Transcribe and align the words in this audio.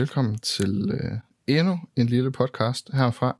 velkommen 0.00 0.38
til 0.38 0.90
øh, 0.90 1.18
endnu 1.46 1.80
en 1.96 2.06
lille 2.06 2.32
podcast 2.32 2.90
herfra. 2.92 3.36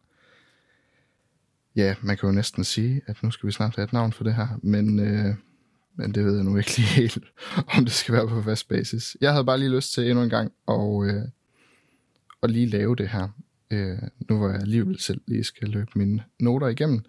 Ja, 1.77 1.95
man 2.03 2.17
kan 2.17 2.29
jo 2.29 2.33
næsten 2.33 2.65
sige, 2.65 3.01
at 3.07 3.23
nu 3.23 3.31
skal 3.31 3.47
vi 3.47 3.53
snart 3.53 3.77
have 3.77 3.85
et 3.85 3.93
navn 3.93 4.13
for 4.13 4.25
det 4.25 4.35
her, 4.35 4.49
men, 4.63 4.99
øh, 5.01 5.35
men 5.95 6.15
det 6.15 6.25
ved 6.25 6.35
jeg 6.35 6.45
nu 6.45 6.57
ikke 6.57 6.77
lige 6.77 6.89
helt, 6.89 7.19
om 7.77 7.85
det 7.85 7.93
skal 7.93 8.15
være 8.15 8.29
på 8.29 8.43
fast 8.43 8.69
basis. 8.69 9.17
Jeg 9.21 9.33
havde 9.33 9.45
bare 9.45 9.59
lige 9.59 9.77
lyst 9.77 9.93
til 9.93 10.11
endnu 10.11 10.25
en 10.25 10.31
gang 10.31 10.53
at, 10.69 11.15
øh, 11.15 11.23
at 12.43 12.51
lige 12.51 12.67
lave 12.67 12.97
det 12.97 13.09
her, 13.09 13.29
øh, 13.71 13.99
nu 14.29 14.39
hvor 14.39 14.49
jeg 14.49 14.61
alligevel 14.61 15.01
selv 15.01 15.21
lige 15.27 15.45
skal 15.45 15.69
løbe 15.69 15.91
mine 15.95 16.25
noter 16.41 16.69
igennem. 16.69 17.05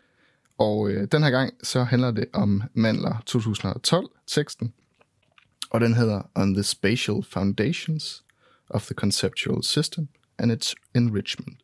Og 0.58 0.91
øh, 0.91 1.08
den 1.11 1.23
her 1.23 1.30
gang, 1.30 1.53
så 1.63 1.83
handler 1.83 2.11
det 2.11 2.25
om 2.33 2.63
Mandler 2.73 3.23
2012-teksten, 3.30 4.73
og 5.70 5.81
den 5.81 5.94
hedder 5.94 6.22
On 6.36 6.53
the 6.53 6.63
Spatial 6.63 7.23
Foundations 7.23 8.23
of 8.73 8.85
the 8.85 8.95
Conceptual 8.95 9.63
System 9.63 10.07
and 10.38 10.52
its 10.52 10.75
Enrichment. 10.95 11.57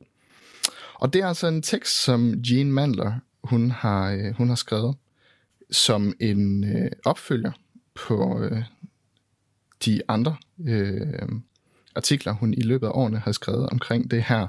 Og 0.93 1.13
det 1.13 1.21
er 1.21 1.27
altså 1.27 1.47
en 1.47 1.61
tekst, 1.61 2.03
som 2.03 2.33
Jean 2.33 2.71
Mandler, 2.71 3.13
hun 3.43 3.71
har, 3.71 4.11
øh, 4.11 4.33
hun 4.37 4.49
har 4.49 4.55
skrevet 4.55 4.95
som 5.71 6.13
en 6.19 6.63
øh, 6.63 6.91
opfølger 7.05 7.51
på 7.93 8.43
øh, 8.43 8.63
de 9.85 10.01
andre 10.07 10.35
øh, 10.67 11.29
artikler, 11.95 12.31
hun 12.31 12.53
i 12.53 12.61
løbet 12.61 12.87
af 12.87 12.91
årene 12.93 13.19
har 13.19 13.31
skrevet 13.31 13.69
omkring 13.69 14.11
det 14.11 14.23
her 14.23 14.47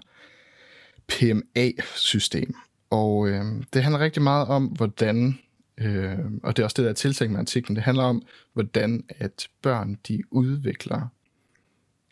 PMA-system. 1.08 2.54
Og 2.90 3.28
øh, 3.28 3.44
det 3.72 3.82
handler 3.82 4.00
rigtig 4.00 4.22
meget 4.22 4.48
om, 4.48 4.64
hvordan, 4.64 5.38
øh, 5.78 6.18
og 6.42 6.56
det 6.56 6.62
er 6.62 6.64
også 6.64 6.74
det, 6.76 6.84
der 6.84 6.90
er 6.90 6.94
tiltænkt 6.94 7.32
med 7.32 7.40
artiklen, 7.40 7.76
det 7.76 7.84
handler 7.84 8.04
om, 8.04 8.22
hvordan 8.52 9.04
at 9.08 9.48
børn, 9.62 9.98
de 10.08 10.22
udvikler 10.30 11.08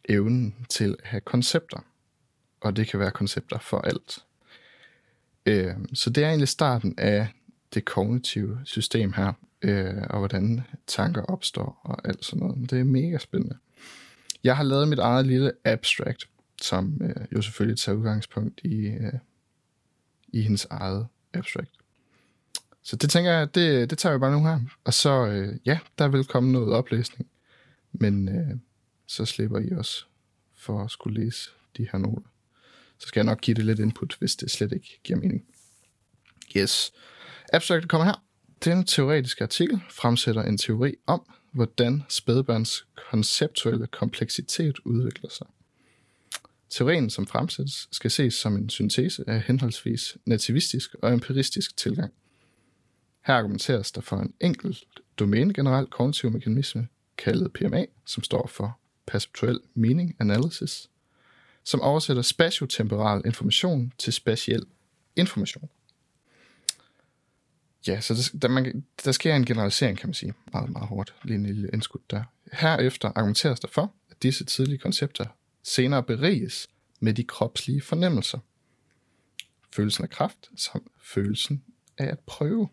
evnen 0.08 0.54
til 0.68 0.96
at 0.98 1.06
have 1.08 1.20
koncepter. 1.20 1.78
Og 2.60 2.76
det 2.76 2.88
kan 2.88 3.00
være 3.00 3.10
koncepter 3.10 3.58
for 3.58 3.78
alt. 3.78 4.18
Øh, 5.46 5.74
så 5.94 6.10
det 6.10 6.24
er 6.24 6.28
egentlig 6.28 6.48
starten 6.48 6.94
af 6.98 7.28
det 7.74 7.84
kognitive 7.84 8.60
system 8.64 9.12
her, 9.12 9.32
øh, 9.62 10.02
og 10.10 10.18
hvordan 10.18 10.62
tanker 10.86 11.22
opstår 11.22 11.80
og 11.84 12.08
alt 12.08 12.24
sådan 12.24 12.46
noget. 12.46 12.70
Det 12.70 12.80
er 12.80 12.84
mega 12.84 13.18
spændende. 13.18 13.56
Jeg 14.44 14.56
har 14.56 14.64
lavet 14.64 14.88
mit 14.88 14.98
eget 14.98 15.26
lille 15.26 15.52
abstract, 15.64 16.28
som 16.62 17.00
øh, 17.02 17.26
jo 17.32 17.42
selvfølgelig 17.42 17.78
tager 17.78 17.98
udgangspunkt 17.98 18.60
i, 18.64 18.86
øh, 18.86 19.12
i 20.28 20.42
hendes 20.42 20.66
eget 20.70 21.06
abstract. 21.34 21.70
Så 22.82 22.96
det 22.96 23.10
tænker 23.10 23.32
jeg, 23.32 23.54
det, 23.54 23.90
det 23.90 23.98
tager 23.98 24.12
vi 24.12 24.18
bare 24.18 24.32
nu 24.32 24.44
her. 24.46 24.60
Og 24.84 24.94
så, 24.94 25.26
øh, 25.26 25.56
ja, 25.64 25.78
der 25.98 26.08
vil 26.08 26.24
komme 26.24 26.52
noget 26.52 26.72
oplæsning. 26.72 27.28
Men 27.92 28.28
øh, 28.28 28.56
så 29.06 29.24
slipper 29.24 29.58
I 29.58 29.70
også 29.70 30.04
for 30.54 30.84
at 30.84 30.90
skulle 30.90 31.24
læse 31.24 31.50
de 31.76 31.88
her 31.92 31.98
noter. 31.98 32.28
Så 32.98 33.08
skal 33.08 33.20
jeg 33.20 33.26
nok 33.26 33.40
give 33.40 33.54
det 33.54 33.64
lidt 33.64 33.78
input, 33.78 34.16
hvis 34.18 34.36
det 34.36 34.50
slet 34.50 34.72
ikke 34.72 35.00
giver 35.04 35.18
mening. 35.18 35.44
Yes. 36.56 36.92
Abstract 37.52 37.88
kommer 37.88 38.04
her. 38.04 38.24
Denne 38.64 38.84
teoretiske 38.84 39.44
artikel 39.44 39.80
fremsætter 39.90 40.42
en 40.42 40.58
teori 40.58 40.94
om, 41.06 41.32
hvordan 41.52 42.02
spædbørns 42.08 42.86
konceptuelle 43.10 43.86
kompleksitet 43.86 44.78
udvikler 44.84 45.30
sig. 45.30 45.46
Teorien, 46.70 47.10
som 47.10 47.26
fremsættes, 47.26 47.88
skal 47.92 48.10
ses 48.10 48.34
som 48.34 48.56
en 48.56 48.70
syntese 48.70 49.24
af 49.26 49.42
henholdsvis 49.42 50.16
nativistisk 50.26 50.94
og 51.02 51.12
empiristisk 51.12 51.76
tilgang. 51.76 52.12
Her 53.26 53.34
argumenteres 53.34 53.92
der 53.92 54.00
for 54.00 54.16
en 54.16 54.34
enkelt 54.40 54.84
domænegenerel 55.18 55.86
kognitiv 55.86 56.30
mekanisme, 56.30 56.88
kaldet 57.18 57.52
PMA, 57.52 57.84
som 58.06 58.22
står 58.22 58.46
for 58.46 58.78
perceptuel 59.06 59.60
Meaning 59.74 60.16
Analysis, 60.18 60.90
som 61.64 61.80
oversætter 61.80 62.22
spatiotemporal 62.22 63.22
information 63.24 63.92
til 63.98 64.12
spatiel 64.12 64.66
information. 65.16 65.68
Ja, 67.86 68.00
så 68.00 68.14
der, 68.14 68.38
der, 68.38 68.48
man, 68.48 68.84
der 69.04 69.12
sker 69.12 69.36
en 69.36 69.44
generalisering, 69.44 69.98
kan 69.98 70.08
man 70.08 70.14
sige, 70.14 70.34
meget, 70.52 70.70
meget 70.70 70.88
hårdt, 70.88 71.14
lige 71.24 71.34
en 71.34 71.46
lille 71.46 71.70
indskud 71.72 72.00
der. 72.10 72.22
Herefter 72.52 73.12
argumenteres 73.14 73.60
der 73.60 73.68
for, 73.68 73.94
at 74.10 74.22
disse 74.22 74.44
tidlige 74.44 74.78
koncepter 74.78 75.24
senere 75.62 76.02
beriges 76.02 76.68
med 77.00 77.14
de 77.14 77.24
kropslige 77.24 77.82
fornemmelser. 77.82 78.38
Følelsen 79.74 80.04
af 80.04 80.10
kraft 80.10 80.50
samt 80.56 80.88
følelsen 81.02 81.64
af 81.98 82.06
at 82.06 82.18
prøve. 82.18 82.68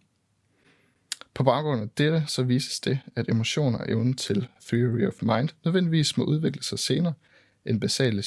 På 1.33 1.43
baggrund 1.43 1.81
af 1.81 1.89
dette, 1.97 2.23
så 2.27 2.43
vises 2.43 2.79
det, 2.79 2.99
at 3.15 3.29
emotioner 3.29 3.79
og 3.79 3.91
evnen 3.91 4.13
til 4.13 4.47
theory 4.67 5.07
of 5.07 5.21
mind 5.21 5.49
nødvendigvis 5.65 6.17
må 6.17 6.23
udvikle 6.23 6.63
sig 6.63 6.79
senere 6.79 7.13
end 7.65 7.81
basale 7.81 8.23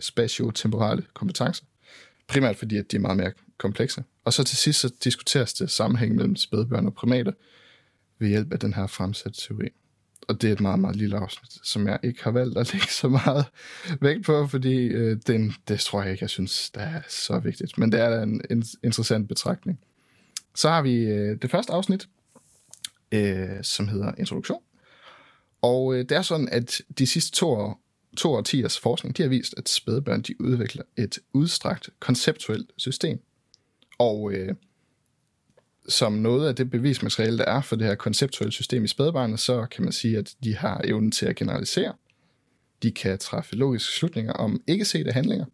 spatiotemporale 0.00 1.04
kompetencer. 1.14 1.64
Primært 2.26 2.56
fordi, 2.56 2.76
at 2.76 2.92
de 2.92 2.96
er 2.96 3.00
meget 3.00 3.16
mere 3.16 3.32
komplekse. 3.58 4.04
Og 4.24 4.32
så 4.32 4.44
til 4.44 4.56
sidst 4.56 4.80
så 4.80 4.94
diskuteres 5.04 5.54
det 5.54 5.70
sammenhæng 5.70 6.14
mellem 6.14 6.36
spædbørn 6.36 6.86
og 6.86 6.94
primater 6.94 7.32
ved 8.18 8.28
hjælp 8.28 8.52
af 8.52 8.58
den 8.58 8.74
her 8.74 8.86
fremsatte 8.86 9.40
teori. 9.40 9.68
Og 10.28 10.42
det 10.42 10.48
er 10.48 10.52
et 10.52 10.60
meget, 10.60 10.78
meget 10.78 10.96
lille 10.96 11.16
afsnit, 11.16 11.52
som 11.62 11.86
jeg 11.86 11.98
ikke 12.02 12.24
har 12.24 12.30
valgt 12.30 12.58
at 12.58 12.66
lægge 12.72 12.86
så 12.86 13.08
meget 13.08 13.44
vægt 14.00 14.24
på, 14.24 14.46
fordi 14.46 14.76
øh, 14.76 15.16
den, 15.26 15.54
det 15.68 15.80
tror 15.80 16.02
jeg 16.02 16.12
ikke, 16.12 16.22
jeg 16.22 16.30
synes, 16.30 16.70
det 16.70 16.82
er 16.82 17.00
så 17.08 17.38
vigtigt. 17.38 17.78
Men 17.78 17.92
det 17.92 18.00
er 18.00 18.22
en, 18.22 18.40
en 18.50 18.64
interessant 18.84 19.28
betragtning. 19.28 19.78
Så 20.54 20.68
har 20.68 20.82
vi 20.82 20.94
øh, 20.94 21.42
det 21.42 21.50
første 21.50 21.72
afsnit, 21.72 22.08
øh, 23.12 23.48
som 23.62 23.88
hedder 23.88 24.12
Introduktion. 24.18 24.62
Og 25.62 25.94
øh, 25.94 26.00
det 26.00 26.12
er 26.12 26.22
sådan, 26.22 26.48
at 26.48 26.82
de 26.98 27.06
sidste 27.06 27.36
to 27.36 27.48
år, 27.48 27.80
to 28.16 28.32
årtiers 28.32 28.78
forskning, 28.78 29.16
de 29.16 29.22
har 29.22 29.28
vist, 29.28 29.54
at 29.56 29.68
spædbørn 29.68 30.22
de 30.22 30.40
udvikler 30.40 30.82
et 30.96 31.18
udstrakt 31.32 31.90
konceptuelt 32.00 32.70
system. 32.76 33.20
Og 33.98 34.32
øh, 34.32 34.54
som 35.88 36.12
noget 36.12 36.48
af 36.48 36.56
det 36.56 36.70
bevismateriale, 36.70 37.38
der 37.38 37.44
er 37.44 37.60
for 37.60 37.76
det 37.76 37.86
her 37.86 37.94
konceptuelle 37.94 38.52
system 38.52 38.84
i 38.84 38.88
spædbarnet, 38.88 39.40
så 39.40 39.66
kan 39.66 39.84
man 39.84 39.92
sige, 39.92 40.18
at 40.18 40.34
de 40.44 40.56
har 40.56 40.80
evnen 40.84 41.10
til 41.10 41.26
at 41.26 41.36
generalisere. 41.36 41.92
De 42.82 42.90
kan 42.90 43.18
træffe 43.18 43.56
logiske 43.56 43.92
slutninger 43.92 44.32
om 44.32 44.62
ikke 44.66 44.84
sete 44.84 45.12
handlinger. 45.12 45.44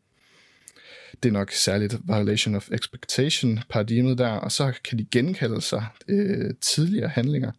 Det 1.22 1.28
er 1.28 1.32
nok 1.32 1.52
særligt 1.52 1.96
violation 2.04 2.54
of 2.54 2.70
expectation 2.72 3.60
paradigmet 3.68 4.18
der, 4.18 4.28
og 4.28 4.52
så 4.52 4.72
kan 4.84 4.98
de 4.98 5.04
genkalde 5.04 5.60
sig 5.60 5.86
øh, 6.08 6.54
tidligere 6.60 7.08
handlinger, 7.08 7.52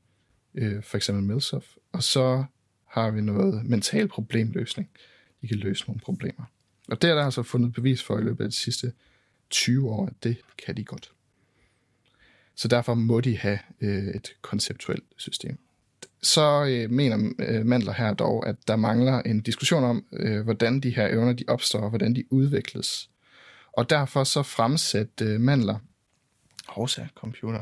øh, 0.55 0.83
for 0.83 0.97
eksempel 0.97 1.23
Milsoff, 1.23 1.65
og 1.91 2.03
så 2.03 2.43
har 2.87 3.11
vi 3.11 3.21
noget 3.21 3.65
mental 3.65 4.07
problemløsning. 4.07 4.89
De 5.41 5.47
kan 5.47 5.57
løse 5.57 5.83
nogle 5.87 5.99
problemer. 5.99 6.43
Og 6.87 7.01
det 7.01 7.09
er 7.09 7.15
der 7.15 7.23
altså 7.23 7.43
fundet 7.43 7.73
bevis 7.73 8.03
for 8.03 8.19
i 8.19 8.21
løbet 8.21 8.43
af 8.43 8.49
de 8.49 8.55
sidste 8.55 8.91
20 9.49 9.89
år, 9.89 10.05
at 10.05 10.13
det 10.23 10.37
kan 10.65 10.77
de 10.77 10.83
godt. 10.83 11.11
Så 12.55 12.67
derfor 12.67 12.93
må 12.93 13.21
de 13.21 13.37
have 13.37 13.59
øh, 13.81 14.07
et 14.07 14.35
konceptuelt 14.41 15.03
system. 15.17 15.57
Så 16.21 16.65
øh, 16.65 16.91
mener 16.91 17.31
øh, 17.39 17.65
Mandler 17.65 17.93
her 17.93 18.13
dog, 18.13 18.47
at 18.47 18.55
der 18.67 18.75
mangler 18.75 19.21
en 19.21 19.41
diskussion 19.41 19.83
om, 19.83 20.05
øh, 20.13 20.41
hvordan 20.41 20.79
de 20.79 20.89
her 20.89 21.07
evner 21.07 21.33
de 21.33 21.43
opstår, 21.47 21.79
og 21.79 21.89
hvordan 21.89 22.15
de 22.15 22.23
udvikles. 22.29 23.09
Og 23.77 23.89
derfor 23.89 24.23
så 24.23 24.43
fremsatte 24.43 25.25
øh, 25.25 25.41
Mandler, 25.41 25.79
Hovsa, 26.67 27.07
computer, 27.15 27.61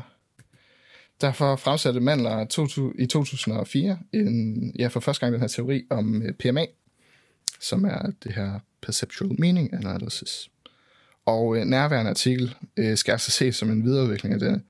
Derfor 1.20 1.56
fremsatte 1.56 2.00
Mandler 2.00 2.44
to, 2.44 2.66
i 2.98 3.06
2004 3.06 3.98
en, 4.12 4.72
ja, 4.78 4.88
for 4.88 5.00
første 5.00 5.20
gang 5.20 5.32
den 5.32 5.40
her 5.40 5.48
teori 5.48 5.84
om 5.90 6.22
øh, 6.22 6.32
PMA, 6.32 6.66
som 7.60 7.84
er 7.84 8.10
det 8.24 8.32
her 8.32 8.60
Perceptual 8.82 9.40
Meaning 9.40 9.74
Analysis. 9.74 10.50
Og 11.26 11.56
øh, 11.56 11.64
nærværende 11.64 12.10
artikel 12.10 12.54
øh, 12.76 12.96
skal 12.96 13.12
altså 13.12 13.30
ses 13.30 13.56
som 13.56 13.70
en 13.70 13.84
videreudvikling 13.84 14.34
af 14.34 14.40
denne. 14.40 14.62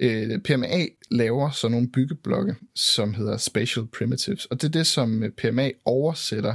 Øh, 0.00 0.38
PMA 0.38 0.86
laver 1.10 1.50
så 1.50 1.68
nogle 1.68 1.90
byggeblokke, 1.90 2.54
som 2.74 3.14
hedder 3.14 3.36
Spatial 3.36 3.86
Primitives, 3.86 4.46
og 4.46 4.62
det 4.62 4.68
er 4.68 4.72
det, 4.72 4.86
som 4.86 5.22
øh, 5.22 5.30
PMA 5.30 5.70
oversætter 5.84 6.54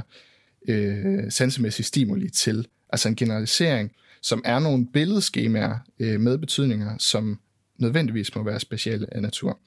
øh, 0.68 1.32
sansemæssige 1.32 1.86
stimuli 1.86 2.30
til. 2.30 2.68
Altså 2.88 3.08
en 3.08 3.16
generalisering, 3.16 3.92
som 4.26 4.42
er 4.44 4.58
nogle 4.58 4.86
billedskemaer 4.92 5.78
øh, 5.98 6.20
med 6.20 6.38
betydninger, 6.38 6.98
som 6.98 7.40
nødvendigvis 7.78 8.34
må 8.34 8.42
være 8.42 8.60
specielle 8.60 9.14
af 9.14 9.22
natur. 9.22 9.58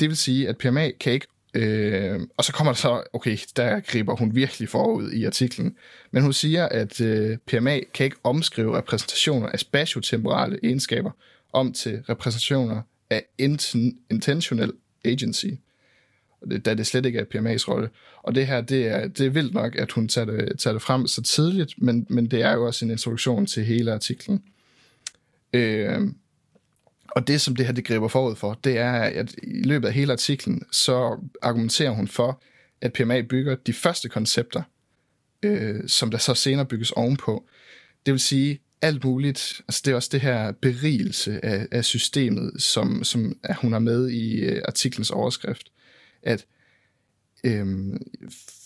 Det 0.00 0.08
vil 0.08 0.16
sige, 0.16 0.48
at 0.48 0.58
PMA 0.58 0.90
kan 1.00 1.12
ikke 1.12 1.26
Øh, 1.56 2.20
og 2.36 2.44
så 2.44 2.52
kommer 2.52 2.72
der 2.72 2.76
så, 2.76 3.02
okay, 3.12 3.38
der 3.56 3.80
griber 3.80 4.16
hun 4.16 4.34
virkelig 4.34 4.68
forud 4.68 5.12
i 5.12 5.24
artiklen, 5.24 5.76
men 6.10 6.22
hun 6.22 6.32
siger, 6.32 6.68
at 6.68 7.00
øh, 7.00 7.38
PMA 7.46 7.80
kan 7.94 8.04
ikke 8.04 8.16
omskrive 8.24 8.76
repræsentationer 8.76 9.48
af 9.48 9.58
spatiotemporale 9.58 10.58
egenskaber 10.62 11.10
om 11.52 11.72
til 11.72 12.02
repræsentationer 12.08 12.82
af 13.10 13.24
intentional 13.38 14.72
agency, 15.04 15.46
da 16.64 16.74
det 16.74 16.86
slet 16.86 17.06
ikke 17.06 17.18
er 17.18 17.24
PMA's 17.24 17.68
rolle. 17.68 17.88
Og 18.22 18.34
det 18.34 18.46
her, 18.46 18.60
det 18.60 18.86
er, 18.86 19.08
det 19.08 19.26
er 19.26 19.30
vildt 19.30 19.54
nok, 19.54 19.76
at 19.76 19.92
hun 19.92 20.08
tager 20.08 20.24
det, 20.24 20.58
tager 20.58 20.74
det 20.74 20.82
frem 20.82 21.06
så 21.06 21.22
tidligt, 21.22 21.74
men, 21.78 22.06
men 22.10 22.26
det 22.26 22.42
er 22.42 22.52
jo 22.52 22.66
også 22.66 22.84
en 22.84 22.90
introduktion 22.90 23.46
til 23.46 23.64
hele 23.64 23.92
artiklen. 23.92 24.42
Øh, 25.52 26.00
og 27.08 27.26
det, 27.26 27.40
som 27.40 27.56
det 27.56 27.66
her 27.66 27.72
det 27.72 27.84
griber 27.84 28.08
forud 28.08 28.36
for, 28.36 28.58
det 28.64 28.78
er, 28.78 28.92
at 28.92 29.34
i 29.42 29.62
løbet 29.62 29.88
af 29.88 29.94
hele 29.94 30.12
artiklen, 30.12 30.62
så 30.72 31.18
argumenterer 31.42 31.90
hun 31.90 32.08
for, 32.08 32.42
at 32.80 32.92
PMA 32.92 33.22
bygger 33.22 33.56
de 33.66 33.72
første 33.72 34.08
koncepter 34.08 34.62
øh, 35.44 35.88
som 35.88 36.10
der 36.10 36.18
så 36.18 36.34
senere 36.34 36.66
bygges 36.66 36.90
ovenpå. 36.90 37.44
Det 38.06 38.12
vil 38.12 38.20
sige, 38.20 38.60
alt 38.82 39.04
muligt, 39.04 39.60
altså 39.68 39.82
det 39.84 39.90
er 39.90 39.94
også 39.94 40.08
det 40.12 40.20
her 40.20 40.52
berigelse 40.52 41.44
af, 41.44 41.66
af 41.70 41.84
systemet, 41.84 42.62
som, 42.62 43.04
som 43.04 43.36
hun 43.60 43.72
har 43.72 43.78
med 43.78 44.08
i 44.08 44.40
øh, 44.40 44.62
artiklens 44.68 45.10
overskrift, 45.10 45.68
at 46.24 46.46
øhm, 47.44 47.98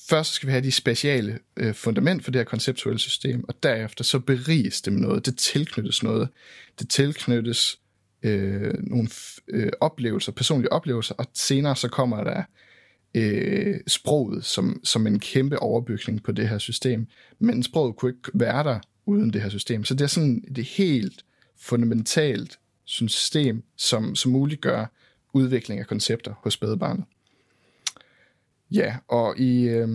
først 0.08 0.32
skal 0.32 0.46
vi 0.46 0.50
have 0.50 0.64
de 0.64 0.72
speciale 0.72 1.38
øh, 1.56 1.74
fundament 1.74 2.24
for 2.24 2.30
det 2.30 2.38
her 2.38 2.44
konceptuelle 2.44 2.98
system, 2.98 3.44
og 3.48 3.62
derefter 3.62 4.04
så 4.04 4.18
beriges 4.18 4.82
det 4.82 4.92
med 4.92 5.00
noget, 5.00 5.26
det 5.26 5.36
tilknyttes 5.38 6.02
noget, 6.02 6.28
det 6.78 6.88
tilknyttes 6.88 7.78
øh, 8.22 8.74
nogle 8.80 9.08
øh, 9.48 9.72
oplevelser, 9.80 10.32
personlige 10.32 10.72
oplevelser, 10.72 11.14
og 11.14 11.26
senere 11.34 11.76
så 11.76 11.88
kommer 11.88 12.24
der 12.24 12.42
øh, 13.14 13.80
sproget 13.86 14.44
som, 14.44 14.80
som 14.84 15.06
en 15.06 15.20
kæmpe 15.20 15.58
overbygning 15.58 16.22
på 16.22 16.32
det 16.32 16.48
her 16.48 16.58
system. 16.58 17.06
Men 17.38 17.62
sproget 17.62 17.96
kunne 17.96 18.10
ikke 18.10 18.30
være 18.34 18.64
der 18.64 18.80
uden 19.06 19.32
det 19.32 19.42
her 19.42 19.48
system. 19.48 19.84
Så 19.84 19.94
det 19.94 20.00
er 20.00 20.08
sådan 20.08 20.44
det 20.56 20.64
helt 20.64 21.24
fundamentalt 21.60 22.58
system, 22.84 23.62
som, 23.76 24.14
som 24.14 24.32
muliggør 24.32 24.86
udvikling 25.32 25.80
af 25.80 25.86
koncepter 25.86 26.34
hos 26.42 26.54
spædebarnet. 26.54 27.04
Ja, 28.70 28.96
og 29.08 29.38
i, 29.38 29.68
øh, 29.68 29.88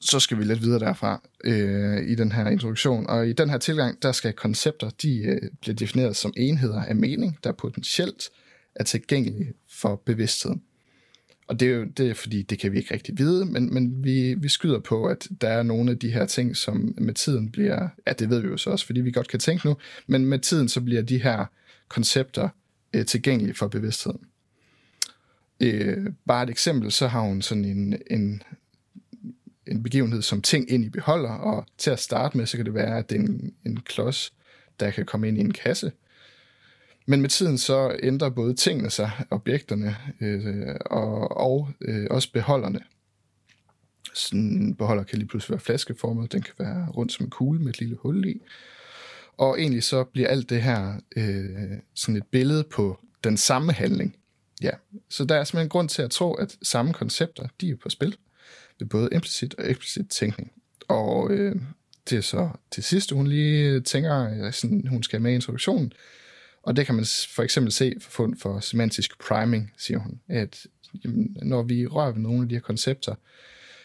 så 0.00 0.20
skal 0.20 0.38
vi 0.38 0.44
lidt 0.44 0.62
videre 0.62 0.78
derfra 0.80 1.28
øh, 1.44 2.10
i 2.10 2.14
den 2.14 2.32
her 2.32 2.48
introduktion. 2.48 3.06
Og 3.06 3.28
i 3.28 3.32
den 3.32 3.50
her 3.50 3.58
tilgang, 3.58 4.02
der 4.02 4.12
skal 4.12 4.32
koncepter, 4.32 4.90
de 4.90 5.18
øh, 5.18 5.50
bliver 5.60 5.74
defineret 5.74 6.16
som 6.16 6.32
enheder 6.36 6.82
af 6.82 6.96
mening, 6.96 7.38
der 7.44 7.52
potentielt 7.52 8.30
er 8.74 8.84
tilgængelige 8.84 9.52
for 9.68 10.02
bevidstheden. 10.06 10.62
Og 11.46 11.60
det 11.60 11.68
er 11.68 11.72
jo 11.72 11.84
det 11.84 12.10
er, 12.10 12.14
fordi, 12.14 12.42
det 12.42 12.58
kan 12.58 12.72
vi 12.72 12.78
ikke 12.78 12.94
rigtig 12.94 13.18
vide, 13.18 13.44
men, 13.44 13.74
men 13.74 14.04
vi, 14.04 14.34
vi 14.34 14.48
skyder 14.48 14.78
på, 14.78 15.04
at 15.04 15.28
der 15.40 15.48
er 15.48 15.62
nogle 15.62 15.90
af 15.90 15.98
de 15.98 16.10
her 16.10 16.26
ting, 16.26 16.56
som 16.56 16.94
med 16.98 17.14
tiden 17.14 17.50
bliver, 17.50 17.88
ja 18.06 18.12
det 18.12 18.30
ved 18.30 18.40
vi 18.40 18.48
jo 18.48 18.56
så 18.56 18.70
også, 18.70 18.86
fordi 18.86 19.00
vi 19.00 19.10
godt 19.10 19.28
kan 19.28 19.40
tænke 19.40 19.66
nu, 19.66 19.76
men 20.06 20.26
med 20.26 20.38
tiden 20.38 20.68
så 20.68 20.80
bliver 20.80 21.02
de 21.02 21.22
her 21.22 21.44
koncepter 21.88 22.48
øh, 22.94 23.06
tilgængelige 23.06 23.54
for 23.54 23.68
bevidstheden. 23.68 24.20
Øh, 25.60 26.06
bare 26.26 26.42
et 26.42 26.50
eksempel, 26.50 26.92
så 26.92 27.08
har 27.08 27.20
hun 27.20 27.42
sådan 27.42 27.64
en, 27.64 27.94
en, 28.10 28.42
en 29.66 29.82
begivenhed 29.82 30.22
som 30.22 30.42
ting 30.42 30.70
ind 30.70 30.84
i 30.84 30.88
beholder, 30.88 31.30
og 31.30 31.66
til 31.78 31.90
at 31.90 32.00
starte 32.00 32.36
med, 32.36 32.46
så 32.46 32.56
kan 32.56 32.66
det 32.66 32.74
være, 32.74 32.98
at 32.98 33.10
det 33.10 33.16
er 33.16 33.20
en, 33.20 33.54
en 33.66 33.80
klods, 33.80 34.32
der 34.80 34.90
kan 34.90 35.06
komme 35.06 35.28
ind 35.28 35.38
i 35.38 35.40
en 35.40 35.52
kasse, 35.52 35.92
men 37.06 37.20
med 37.20 37.28
tiden 37.28 37.58
så 37.58 37.96
ændrer 38.02 38.30
både 38.30 38.54
tingene 38.54 38.90
sig, 38.90 39.10
objekterne 39.30 39.96
øh, 40.20 40.76
og, 40.86 41.36
og 41.36 41.68
øh, 41.80 42.06
også 42.10 42.32
beholderne. 42.32 42.80
Sådan 44.14 44.40
en 44.40 44.74
beholder 44.74 45.02
kan 45.02 45.18
lige 45.18 45.28
pludselig 45.28 45.50
være 45.50 45.60
flaskeformet, 45.60 46.32
den 46.32 46.42
kan 46.42 46.54
være 46.58 46.88
rundt 46.88 47.12
som 47.12 47.26
en 47.26 47.30
kugle 47.30 47.60
med 47.60 47.68
et 47.68 47.78
lille 47.78 47.96
hul 47.96 48.28
i. 48.28 48.40
Og 49.36 49.60
egentlig 49.60 49.82
så 49.82 50.04
bliver 50.04 50.28
alt 50.28 50.50
det 50.50 50.62
her 50.62 51.00
øh, 51.16 51.78
sådan 51.94 52.16
et 52.16 52.26
billede 52.30 52.64
på 52.64 53.00
den 53.24 53.36
samme 53.36 53.72
handling. 53.72 54.16
Ja, 54.60 54.70
så 55.08 55.24
der 55.24 55.34
er 55.34 55.44
simpelthen 55.44 55.68
grund 55.68 55.88
til 55.88 56.02
at 56.02 56.10
tro, 56.10 56.34
at 56.34 56.56
samme 56.62 56.92
koncepter, 56.92 57.48
de 57.60 57.70
er 57.70 57.76
på 57.76 57.88
spil 57.88 58.16
ved 58.78 58.86
både 58.86 59.08
implicit 59.12 59.54
og 59.54 59.70
eksplicit 59.70 60.08
tænkning. 60.08 60.52
Og 60.88 61.30
øh, 61.30 61.56
det 62.10 62.18
er 62.18 62.22
så 62.22 62.50
til 62.70 62.82
sidst, 62.82 63.10
hun 63.10 63.26
lige 63.26 63.80
tænker, 63.80 64.44
øh, 64.44 64.52
sådan, 64.52 64.86
hun 64.86 65.02
skal 65.02 65.20
med 65.20 65.32
i 65.32 65.34
introduktionen, 65.34 65.92
og 66.62 66.76
det 66.76 66.86
kan 66.86 66.94
man 66.94 67.04
for 67.34 67.42
eksempel 67.42 67.72
se 67.72 67.94
for 68.00 68.10
fund 68.10 68.36
for 68.36 68.60
semantisk 68.60 69.18
priming, 69.20 69.72
siger 69.78 69.98
hun, 69.98 70.20
at 70.28 70.66
jamen, 71.04 71.36
når 71.42 71.62
vi 71.62 71.86
rører 71.86 72.12
ved 72.12 72.20
nogle 72.20 72.42
af 72.42 72.48
de 72.48 72.54
her 72.54 72.62
koncepter 72.62 73.14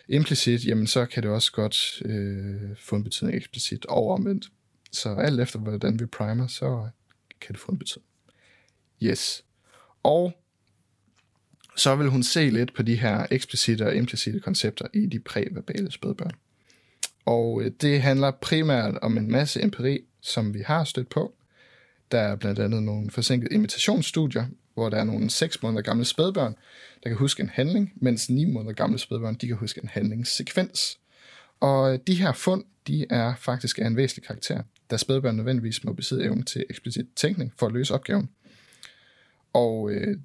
implicit, 0.07 0.65
jamen 0.65 0.87
så 0.87 1.05
kan 1.05 1.23
det 1.23 1.31
også 1.31 1.51
godt 1.51 2.01
øh, 2.05 2.77
få 2.79 2.95
en 2.95 3.03
betydning 3.03 3.37
eksplicit 3.37 3.85
og 3.85 4.09
omvendt. 4.09 4.45
Så 4.91 5.15
alt 5.15 5.39
efter 5.39 5.59
hvordan 5.59 5.99
vi 5.99 6.05
primer, 6.05 6.47
så 6.47 6.89
kan 7.41 7.53
det 7.53 7.61
få 7.61 7.71
en 7.71 7.77
betydning. 7.77 8.09
Yes. 9.03 9.43
Og 10.03 10.33
så 11.75 11.95
vil 11.95 12.09
hun 12.09 12.23
se 12.23 12.49
lidt 12.49 12.73
på 12.73 12.83
de 12.83 12.95
her 12.95 13.25
eksplicite 13.31 13.85
og 13.85 13.95
implicite 13.95 14.39
koncepter 14.39 14.85
i 14.93 15.05
de 15.05 15.19
præverbale 15.19 15.91
spædbørn. 15.91 16.31
Og 17.25 17.61
øh, 17.61 17.71
det 17.81 18.01
handler 18.01 18.31
primært 18.31 18.97
om 19.01 19.17
en 19.17 19.31
masse 19.31 19.63
empiri, 19.63 19.99
som 20.21 20.53
vi 20.53 20.59
har 20.65 20.83
stødt 20.83 21.09
på, 21.09 21.33
der 22.11 22.19
er 22.19 22.35
blandt 22.35 22.59
andet 22.59 22.83
nogle 22.83 23.11
forsinkede 23.11 23.55
imitationsstudier, 23.55 24.45
hvor 24.73 24.89
der 24.89 24.97
er 24.97 25.03
nogle 25.03 25.29
6 25.29 25.63
måneder 25.63 25.81
gamle 25.81 26.05
spædbørn, 26.05 26.55
der 27.03 27.09
kan 27.09 27.17
huske 27.17 27.43
en 27.43 27.49
handling, 27.49 27.93
mens 27.95 28.29
9 28.29 28.45
måneder 28.45 28.73
gamle 28.73 28.99
spædbørn, 28.99 29.35
de 29.35 29.47
kan 29.47 29.55
huske 29.55 29.79
en 29.83 29.89
handlingssekvens. 29.89 30.99
Og 31.59 31.93
øh, 31.93 31.99
de 32.07 32.15
her 32.15 32.33
fund, 32.33 32.63
de 32.87 33.05
er 33.09 33.35
faktisk 33.35 33.79
af 33.79 33.87
en 33.87 33.95
væsentlig 33.95 34.27
karakter, 34.27 34.63
da 34.91 34.97
spædbørn 34.97 35.35
nødvendigvis 35.35 35.83
må 35.83 35.93
besidde 35.93 36.23
evnen 36.23 36.43
til 36.43 36.65
eksplicit 36.69 37.05
tænkning 37.15 37.53
for 37.57 37.67
at 37.67 37.73
løse 37.73 37.93
opgaven. 37.93 38.29
Og 39.53 39.91
øh, 39.91 40.17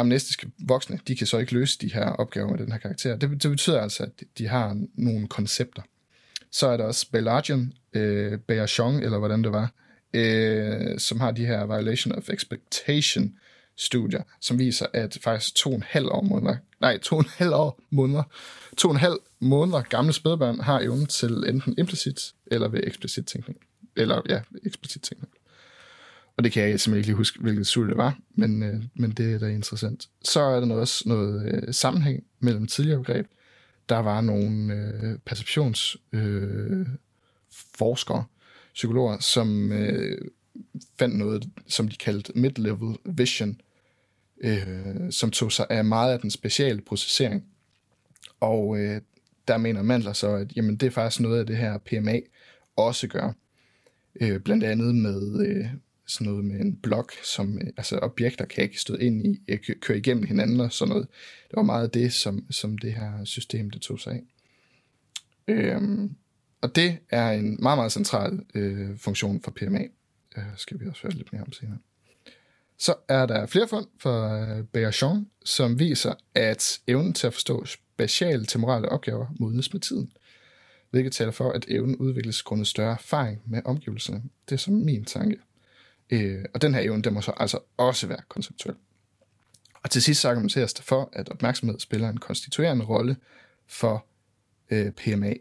amnestiske 0.00 0.50
voksne, 0.58 0.98
de 1.08 1.16
kan 1.16 1.26
så 1.26 1.38
ikke 1.38 1.52
løse 1.52 1.78
de 1.78 1.92
her 1.92 2.04
opgaver 2.04 2.50
med 2.50 2.58
den 2.58 2.72
her 2.72 2.78
karakter. 2.78 3.16
Det, 3.16 3.42
det 3.42 3.50
betyder 3.50 3.80
altså, 3.80 4.02
at 4.02 4.10
de 4.38 4.48
har 4.48 4.82
nogle 4.94 5.28
koncepter. 5.28 5.82
Så 6.52 6.66
er 6.66 6.76
der 6.76 6.84
også 6.84 7.10
Belargian, 7.10 7.72
øh, 7.92 8.38
Bayachong, 8.38 9.04
eller 9.04 9.18
hvordan 9.18 9.44
det 9.44 9.52
var, 9.52 9.72
øh, 10.14 10.98
som 10.98 11.20
har 11.20 11.30
de 11.30 11.46
her 11.46 11.66
violation 11.66 12.14
of 12.14 12.28
expectation 12.28 13.32
studier, 13.76 14.22
som 14.40 14.58
viser, 14.58 14.86
at 14.92 15.18
faktisk 15.22 15.54
to 15.54 15.70
og 15.70 15.76
en 15.76 15.84
halv 15.86 16.06
år 16.06 16.22
måneder, 16.22 16.56
nej, 16.80 16.98
to 16.98 17.16
og 17.16 17.20
en 17.20 17.30
halv 17.36 17.54
år 17.54 17.80
måneder, 17.90 18.22
to 18.76 18.88
og 18.88 18.94
en 18.94 19.00
halv 19.00 19.16
måneder 19.40 19.82
gamle 19.82 20.12
spædbørn 20.12 20.60
har 20.60 20.80
evnen 20.80 21.06
til 21.06 21.32
enten 21.48 21.74
implicit 21.78 22.32
eller 22.46 22.68
ved 22.68 22.80
eksplicit 22.84 23.26
tænkning. 23.26 23.58
Eller 23.96 24.22
ja, 24.28 24.40
eksplicit 24.64 25.02
tænkning. 25.02 25.32
Og 26.40 26.44
det 26.44 26.52
kan 26.52 26.62
jeg 26.62 26.80
simpelthen 26.80 26.98
ikke 26.98 27.08
lige 27.08 27.16
huske, 27.16 27.40
hvilket 27.40 27.66
studie 27.66 27.88
det 27.88 27.96
var, 27.96 28.18
men, 28.34 28.62
øh, 28.62 28.82
men 28.94 29.10
det 29.10 29.34
er 29.34 29.38
da 29.38 29.46
interessant. 29.46 30.08
Så 30.24 30.40
er 30.40 30.60
der 30.60 30.66
noget, 30.66 30.80
også 30.80 31.08
noget 31.08 31.54
øh, 31.54 31.74
sammenhæng 31.74 32.24
mellem 32.38 32.66
tidligere 32.66 32.98
begreb. 32.98 33.26
Der 33.88 33.98
var 33.98 34.20
nogle 34.20 34.74
øh, 34.74 35.18
perceptionsforskere, 35.18 38.18
øh, 38.18 38.24
psykologer, 38.74 39.18
som 39.18 39.72
øh, 39.72 40.18
fandt 40.98 41.18
noget, 41.18 41.48
som 41.66 41.88
de 41.88 41.96
kaldte 41.96 42.32
mid-level 42.34 42.96
vision, 43.04 43.60
øh, 44.40 45.10
som 45.10 45.30
tog 45.30 45.52
sig 45.52 45.66
af 45.70 45.84
meget 45.84 46.12
af 46.12 46.20
den 46.20 46.30
speciale 46.30 46.80
processering. 46.80 47.44
Og 48.40 48.78
øh, 48.78 49.00
der 49.48 49.56
mener 49.56 49.82
Mandler 49.82 50.12
så, 50.12 50.34
at 50.34 50.56
jamen, 50.56 50.76
det 50.76 50.86
er 50.86 50.90
faktisk 50.90 51.20
noget 51.20 51.40
af 51.40 51.46
det 51.46 51.56
her 51.56 51.78
PMA 51.78 52.20
også 52.76 53.08
gør. 53.08 53.32
Øh, 54.20 54.40
blandt 54.40 54.64
andet 54.64 54.94
med 54.94 55.46
øh, 55.46 55.66
sådan 56.10 56.32
noget 56.32 56.44
med 56.44 56.60
en 56.60 56.76
blok, 56.76 57.12
som 57.24 57.58
øh, 57.58 57.66
altså 57.76 57.98
objekter 58.02 58.44
kan 58.44 58.64
ikke 58.64 58.80
stå 58.80 58.94
ind 58.94 59.26
i, 59.26 59.40
øh, 59.48 59.58
køre 59.80 59.98
igennem 59.98 60.24
hinanden 60.24 60.60
og 60.60 60.72
sådan 60.72 60.90
noget. 60.90 61.08
Det 61.48 61.56
var 61.56 61.62
meget 61.62 61.94
det, 61.94 62.12
som, 62.12 62.46
som 62.50 62.78
det 62.78 62.92
her 62.92 63.24
system 63.24 63.70
det 63.70 63.82
tog 63.82 64.00
sig 64.00 64.12
af. 64.12 64.22
Øhm, 65.48 66.16
og 66.60 66.76
det 66.76 66.98
er 67.10 67.30
en 67.30 67.58
meget, 67.62 67.78
meget 67.78 67.92
central 67.92 68.40
øh, 68.54 68.98
funktion 68.98 69.42
for 69.42 69.50
PMA. 69.50 69.78
Det 69.78 69.88
øh, 70.36 70.44
skal 70.56 70.80
vi 70.80 70.86
også 70.88 71.02
høre 71.02 71.12
lidt 71.12 71.32
mere 71.32 71.42
om 71.42 71.52
senere. 71.52 71.78
Så 72.78 72.94
er 73.08 73.26
der 73.26 73.46
flere 73.46 73.68
fund 73.68 73.86
for 74.00 74.28
øh, 74.74 75.22
som 75.44 75.78
viser, 75.78 76.14
at 76.34 76.80
evnen 76.86 77.12
til 77.12 77.26
at 77.26 77.32
forstå 77.32 77.64
speciale 77.64 78.46
temporale 78.46 78.88
opgaver 78.88 79.26
modnes 79.40 79.72
med 79.72 79.80
tiden. 79.80 80.12
Hvilket 80.90 81.12
taler 81.12 81.32
for, 81.32 81.50
at 81.50 81.64
evnen 81.68 81.96
udvikles 81.96 82.42
grundet 82.42 82.66
større 82.66 82.92
erfaring 82.92 83.42
med 83.46 83.62
omgivelserne. 83.64 84.22
Det 84.48 84.54
er 84.54 84.58
som 84.58 84.74
min 84.74 85.04
tanke. 85.04 85.36
Øh, 86.10 86.44
og 86.54 86.62
den 86.62 86.74
her 86.74 86.80
evne, 86.80 87.02
den 87.02 87.14
må 87.14 87.20
så 87.20 87.32
altså 87.36 87.58
også 87.76 88.06
være 88.06 88.20
konceptuel. 88.28 88.76
Og 89.82 89.90
til 89.90 90.02
sidst 90.02 90.24
argumenteres 90.24 90.74
der 90.74 90.82
for, 90.82 91.10
at 91.12 91.28
opmærksomhed 91.28 91.78
spiller 91.78 92.08
en 92.08 92.18
konstituerende 92.18 92.84
rolle 92.84 93.16
for 93.66 94.06
øh, 94.70 94.92
PMA. 94.92 95.34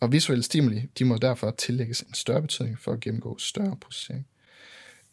Og 0.00 0.12
visuelle 0.12 0.42
stimuli, 0.42 0.88
de 0.98 1.04
må 1.04 1.16
derfor 1.16 1.50
tillægges 1.50 2.00
en 2.00 2.14
større 2.14 2.42
betydning 2.42 2.78
for 2.78 2.92
at 2.92 3.00
gennemgå 3.00 3.38
større 3.38 3.76
processering. 3.80 4.26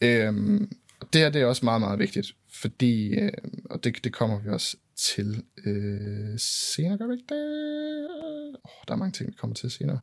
Øhm, 0.01 0.71
og 0.99 1.13
det 1.13 1.21
her 1.21 1.29
det 1.29 1.41
er 1.41 1.45
også 1.45 1.65
meget, 1.65 1.81
meget 1.81 1.99
vigtigt, 1.99 2.35
fordi, 2.49 3.07
øh, 3.07 3.31
og 3.65 3.83
det, 3.83 4.03
det 4.03 4.13
kommer 4.13 4.39
vi 4.39 4.49
også 4.49 4.77
til 4.95 5.43
øh, 5.65 6.39
senere, 6.39 6.97
gør 6.97 7.07
vi 7.07 7.13
ikke 7.13 7.35
det? 7.35 8.57
Oh, 8.63 8.71
der 8.87 8.93
er 8.93 8.97
mange 8.97 9.11
ting, 9.11 9.29
vi 9.29 9.35
kommer 9.35 9.53
til 9.55 9.71
senere. 9.71 9.99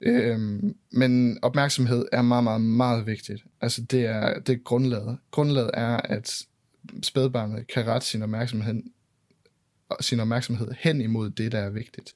Øhm, 0.00 0.76
men 0.92 1.38
opmærksomhed 1.42 2.06
er 2.12 2.22
meget, 2.22 2.44
meget, 2.44 2.60
meget 2.60 3.06
vigtigt. 3.06 3.44
Altså 3.60 3.82
det 3.82 4.06
er, 4.06 4.40
det 4.40 4.52
er 4.52 4.58
grundlaget. 4.64 5.18
Grundlaget 5.30 5.70
er, 5.74 5.96
at 5.96 6.42
spædbarnet 7.02 7.66
kan 7.66 7.86
rette 7.86 8.06
sin 8.06 8.22
opmærksomhed, 8.22 8.82
sin 10.00 10.20
opmærksomhed 10.20 10.68
hen 10.78 11.00
imod 11.00 11.30
det, 11.30 11.52
der 11.52 11.58
er 11.58 11.70
vigtigt. 11.70 12.14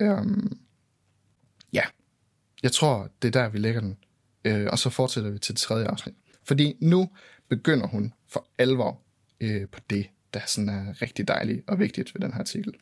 Øhm, 0.00 0.58
Ja, 1.72 1.82
jeg 2.62 2.72
tror, 2.72 3.10
det 3.22 3.28
er 3.28 3.42
der, 3.42 3.48
vi 3.48 3.58
lægger 3.58 3.80
den. 3.80 3.96
Øh, 4.44 4.66
og 4.70 4.78
så 4.78 4.90
fortsætter 4.90 5.30
vi 5.30 5.38
til 5.38 5.54
det 5.54 5.60
tredje 5.60 5.86
afsnit. 5.86 6.14
Fordi 6.44 6.76
nu 6.80 7.10
begynder 7.48 7.86
hun 7.86 8.12
for 8.28 8.48
alvor 8.58 9.02
øh, 9.40 9.68
på 9.68 9.80
det, 9.90 10.06
der 10.34 10.40
sådan 10.46 10.68
er 10.68 11.02
rigtig 11.02 11.28
dejligt 11.28 11.62
og 11.66 11.78
vigtigt 11.78 12.14
ved 12.14 12.20
den 12.20 12.32
her 12.32 12.40
artikel. 12.40 12.74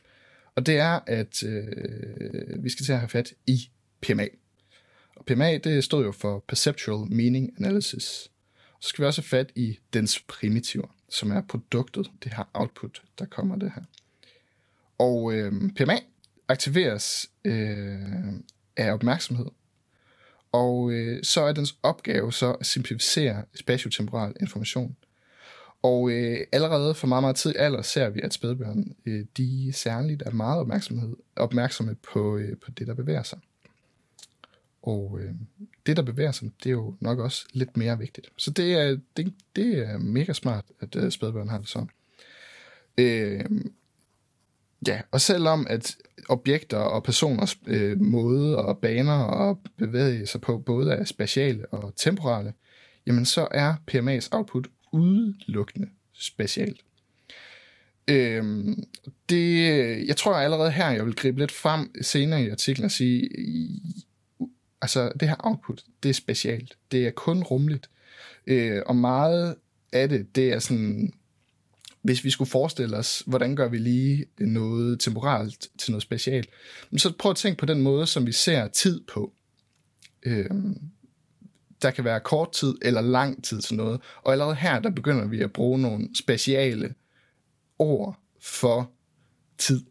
Og 0.54 0.66
det 0.66 0.78
er, 0.78 1.00
at 1.06 1.42
øh, 1.42 2.64
vi 2.64 2.70
skal 2.70 2.86
til 2.86 2.92
at 2.92 2.98
have 2.98 3.08
fat 3.08 3.34
i 3.46 3.70
PMA. 4.00 4.26
Og 5.16 5.24
PMA, 5.24 5.58
det 5.58 5.84
stod 5.84 6.04
jo 6.04 6.12
for 6.12 6.44
Perceptual 6.48 7.12
Meaning 7.12 7.50
Analysis. 7.58 8.30
Så 8.80 8.88
skal 8.88 9.02
vi 9.02 9.06
også 9.06 9.20
have 9.20 9.28
fat 9.28 9.52
i 9.54 9.78
dens 9.92 10.20
primitiver, 10.20 10.86
som 11.08 11.30
er 11.30 11.42
produktet, 11.48 12.10
det 12.24 12.34
her 12.34 12.44
output, 12.54 13.02
der 13.18 13.24
kommer 13.24 13.56
det 13.56 13.72
her. 13.74 13.82
Og 14.98 15.34
øh, 15.34 15.52
PMA 15.76 15.98
aktiveres 16.48 17.30
øh, 17.44 17.98
af 18.76 18.92
opmærksomhed. 18.92 19.46
Og 20.52 20.92
øh, 20.92 21.24
så 21.24 21.40
er 21.40 21.52
dens 21.52 21.78
opgave 21.82 22.32
så 22.32 22.52
at 22.52 22.66
simplificere 22.66 23.44
spatiotemporal 23.54 24.32
information. 24.40 24.96
Og 25.82 26.10
øh, 26.10 26.38
allerede 26.52 26.94
fra 26.94 27.06
meget, 27.06 27.22
meget 27.22 27.36
tid 27.36 27.54
alder 27.56 27.82
ser 27.82 28.10
vi, 28.10 28.20
at 28.20 28.34
spædbørn, 28.34 28.96
øh, 29.06 29.24
de 29.36 29.72
særligt 29.72 30.22
er 30.26 30.30
meget 30.30 30.60
opmærksomhed, 30.60 31.16
opmærksomme 31.36 31.94
på, 32.12 32.36
øh, 32.36 32.56
på 32.64 32.70
det, 32.70 32.86
der 32.86 32.94
bevæger 32.94 33.22
sig. 33.22 33.38
Og 34.88 35.18
øh, 35.20 35.34
det, 35.86 35.96
der 35.96 36.02
bevæger 36.02 36.32
sig, 36.32 36.50
det 36.64 36.66
er 36.66 36.74
jo 36.74 36.94
nok 37.00 37.18
også 37.18 37.46
lidt 37.52 37.76
mere 37.76 37.98
vigtigt. 37.98 38.28
Så 38.36 38.50
det 38.50 38.72
er, 38.72 38.96
det, 39.16 39.34
det 39.56 39.78
er 39.78 39.98
mega 39.98 40.32
smart, 40.32 40.64
at 40.80 40.96
øh, 40.96 41.10
spædbørn 41.10 41.48
har 41.48 41.58
det 41.58 41.68
sådan. 41.68 41.90
Øh, 42.98 43.44
ja, 44.86 45.00
og 45.10 45.20
selvom 45.20 45.66
at 45.70 45.96
objekter 46.28 46.76
og 46.78 47.02
personers 47.02 47.58
øh, 47.66 48.00
måde 48.00 48.58
og 48.58 48.78
baner 48.78 49.18
og 49.18 49.60
bevæge 49.76 50.26
sig 50.26 50.40
på 50.40 50.58
både 50.58 50.92
er 50.92 51.04
spatiale 51.04 51.66
og 51.66 51.92
temporale, 51.96 52.52
jamen 53.06 53.24
så 53.24 53.48
er 53.50 53.74
PMA's 53.90 54.28
output 54.32 54.68
udelukkende 54.92 55.88
specialt. 56.12 56.80
Øhm, 58.08 58.84
det, 59.28 59.66
jeg 60.06 60.16
tror 60.16 60.34
allerede 60.34 60.70
her, 60.70 60.90
jeg 60.90 61.06
vil 61.06 61.14
gribe 61.14 61.38
lidt 61.38 61.52
frem 61.52 62.02
senere 62.02 62.42
i 62.42 62.48
artiklen 62.48 62.84
og 62.84 62.90
sige, 62.90 63.28
altså 64.82 65.12
det 65.20 65.28
her 65.28 65.36
output, 65.38 65.84
det 66.02 66.08
er 66.08 66.14
specialt. 66.14 66.76
Det 66.92 67.06
er 67.06 67.10
kun 67.10 67.42
rumligt. 67.42 67.90
Øh, 68.46 68.82
og 68.86 68.96
meget 68.96 69.56
af 69.92 70.08
det, 70.08 70.36
det 70.36 70.52
er 70.52 70.58
sådan, 70.58 71.12
hvis 72.02 72.24
vi 72.24 72.30
skulle 72.30 72.50
forestille 72.50 72.96
os, 72.96 73.22
hvordan 73.26 73.56
gør 73.56 73.68
vi 73.68 73.78
lige 73.78 74.26
noget 74.38 75.00
temporalt 75.00 75.68
til 75.78 75.92
noget 75.92 76.02
specialt, 76.02 76.48
så 76.96 77.12
prøv 77.18 77.30
at 77.30 77.36
tænke 77.36 77.58
på 77.58 77.66
den 77.66 77.82
måde, 77.82 78.06
som 78.06 78.26
vi 78.26 78.32
ser 78.32 78.68
tid 78.68 79.00
på. 79.12 79.32
Øh, 80.22 80.50
der 81.82 81.90
kan 81.90 82.04
være 82.04 82.20
kort 82.20 82.52
tid 82.52 82.74
eller 82.82 83.00
lang 83.00 83.44
tid 83.44 83.60
til 83.60 83.76
noget. 83.76 84.00
Og 84.22 84.32
allerede 84.32 84.54
her, 84.54 84.80
der 84.80 84.90
begynder 84.90 85.26
vi 85.26 85.40
at 85.40 85.52
bruge 85.52 85.78
nogle 85.78 86.08
speciale 86.14 86.94
ord 87.78 88.18
for 88.40 88.90
tid. 89.58 89.84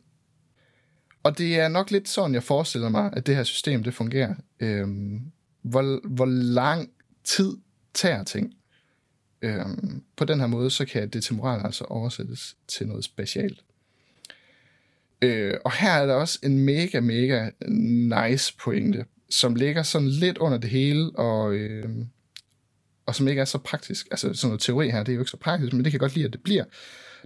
Og 1.24 1.38
det 1.38 1.60
er 1.60 1.68
nok 1.68 1.92
lidt 1.92 2.10
sådan, 2.10 2.34
jeg 2.34 2.44
forestiller 2.44 2.90
mig, 2.90 3.10
at 3.14 3.28
det 3.28 3.36
her 3.36 3.44
system, 3.44 3.84
det 3.84 3.94
fungerer. 3.94 4.36
Øhm, 4.60 5.22
hvor, 5.62 6.08
hvor 6.08 6.26
lang 6.26 6.90
tid 7.24 7.58
tager 7.94 8.24
ting. 8.24 8.54
Øhm, 9.42 10.04
på 10.16 10.26
den 10.26 10.40
her 10.40 10.48
måde, 10.48 10.70
så 10.70 10.86
kan 10.86 11.10
det 11.10 11.24
temporale 11.24 11.66
altså 11.66 11.84
oversættes 11.84 12.56
til 12.68 12.88
noget 12.88 13.04
specialt. 13.04 13.64
Øh, 15.22 15.54
og 15.66 15.72
her 15.72 15.92
er 15.92 16.06
der 16.06 16.14
også 16.14 16.40
en 16.44 16.60
mega, 16.60 17.00
mega 17.00 17.50
nice 17.68 18.56
pointe 18.64 19.06
som 19.30 19.56
ligger 19.56 19.84
sådan 19.84 20.08
lidt 20.08 20.38
under 20.38 20.58
det 20.58 20.70
hele, 20.70 21.12
og, 21.16 21.56
øh, 21.56 21.90
og 23.08 23.16
som 23.16 23.28
ikke 23.28 23.42
er 23.42 23.46
så 23.46 23.58
praktisk. 23.58 24.08
Altså 24.12 24.34
sådan 24.34 24.50
noget 24.50 24.62
teori 24.62 24.90
her, 24.90 25.04
det 25.04 25.12
er 25.12 25.16
jo 25.16 25.22
ikke 25.22 25.32
så 25.32 25.38
praktisk, 25.38 25.74
men 25.74 25.84
det 25.84 25.92
kan 25.92 26.00
godt 26.00 26.16
lide, 26.16 26.26
at 26.26 26.34
det 26.34 26.44
bliver. 26.44 26.64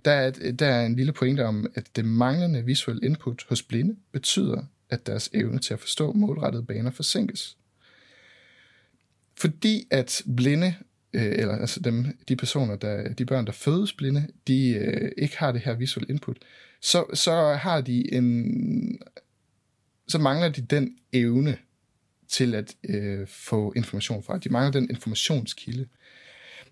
Der 0.06 0.12
er, 0.12 0.32
der 0.32 0.68
er 0.68 0.86
en 0.86 0.96
lille 0.96 1.12
pointe 1.12 1.46
om, 1.46 1.72
at 1.76 1.96
det 1.96 2.06
manglende 2.06 2.66
visuelle 2.66 3.06
input 3.06 3.46
hos 3.50 3.64
blinde 3.64 3.96
betyder, 4.12 4.64
at 4.90 5.08
deres 5.08 5.30
evne 5.34 5.60
til 5.60 5.74
at 5.74 5.80
forstå 5.80 6.14
målrettede 6.14 6.66
baner 6.66 6.92
forsinkes. 6.92 7.58
Fordi 9.38 9.88
at 9.92 10.24
blinde, 10.38 10.76
øh, 11.14 11.24
eller 11.24 11.56
altså 11.56 11.80
dem, 11.80 12.18
de 12.28 12.36
personer, 12.36 12.76
der, 12.76 13.14
de 13.14 13.26
børn, 13.26 13.46
der 13.46 13.52
fødes 13.52 13.94
blinde, 13.94 14.28
de 14.48 14.70
øh, 14.70 15.12
ikke 15.18 15.38
har 15.38 15.52
det 15.52 15.62
her 15.62 15.74
visuelle 15.74 16.10
input, 16.14 16.38
så, 16.82 17.06
så 17.14 17.54
har 17.54 17.82
de 17.82 18.14
en, 18.14 19.02
så 20.08 20.18
mangler 20.18 20.50
de 20.50 20.62
den 20.62 20.98
evne 21.14 21.58
til 22.32 22.56
at 22.56 22.76
øh, 22.84 23.28
få 23.28 23.74
information 23.76 24.24
fra. 24.24 24.38
De 24.38 24.50
mangler 24.50 24.72
den 24.72 24.90
informationskilde. 24.90 25.88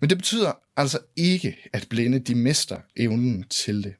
Men 0.00 0.10
det 0.10 0.18
betyder 0.18 0.52
altså 0.76 0.98
ikke, 1.16 1.56
at 1.72 1.86
blinde 1.90 2.18
de 2.18 2.34
mister 2.34 2.80
evnen 2.96 3.44
til 3.50 3.84
det. 3.84 3.94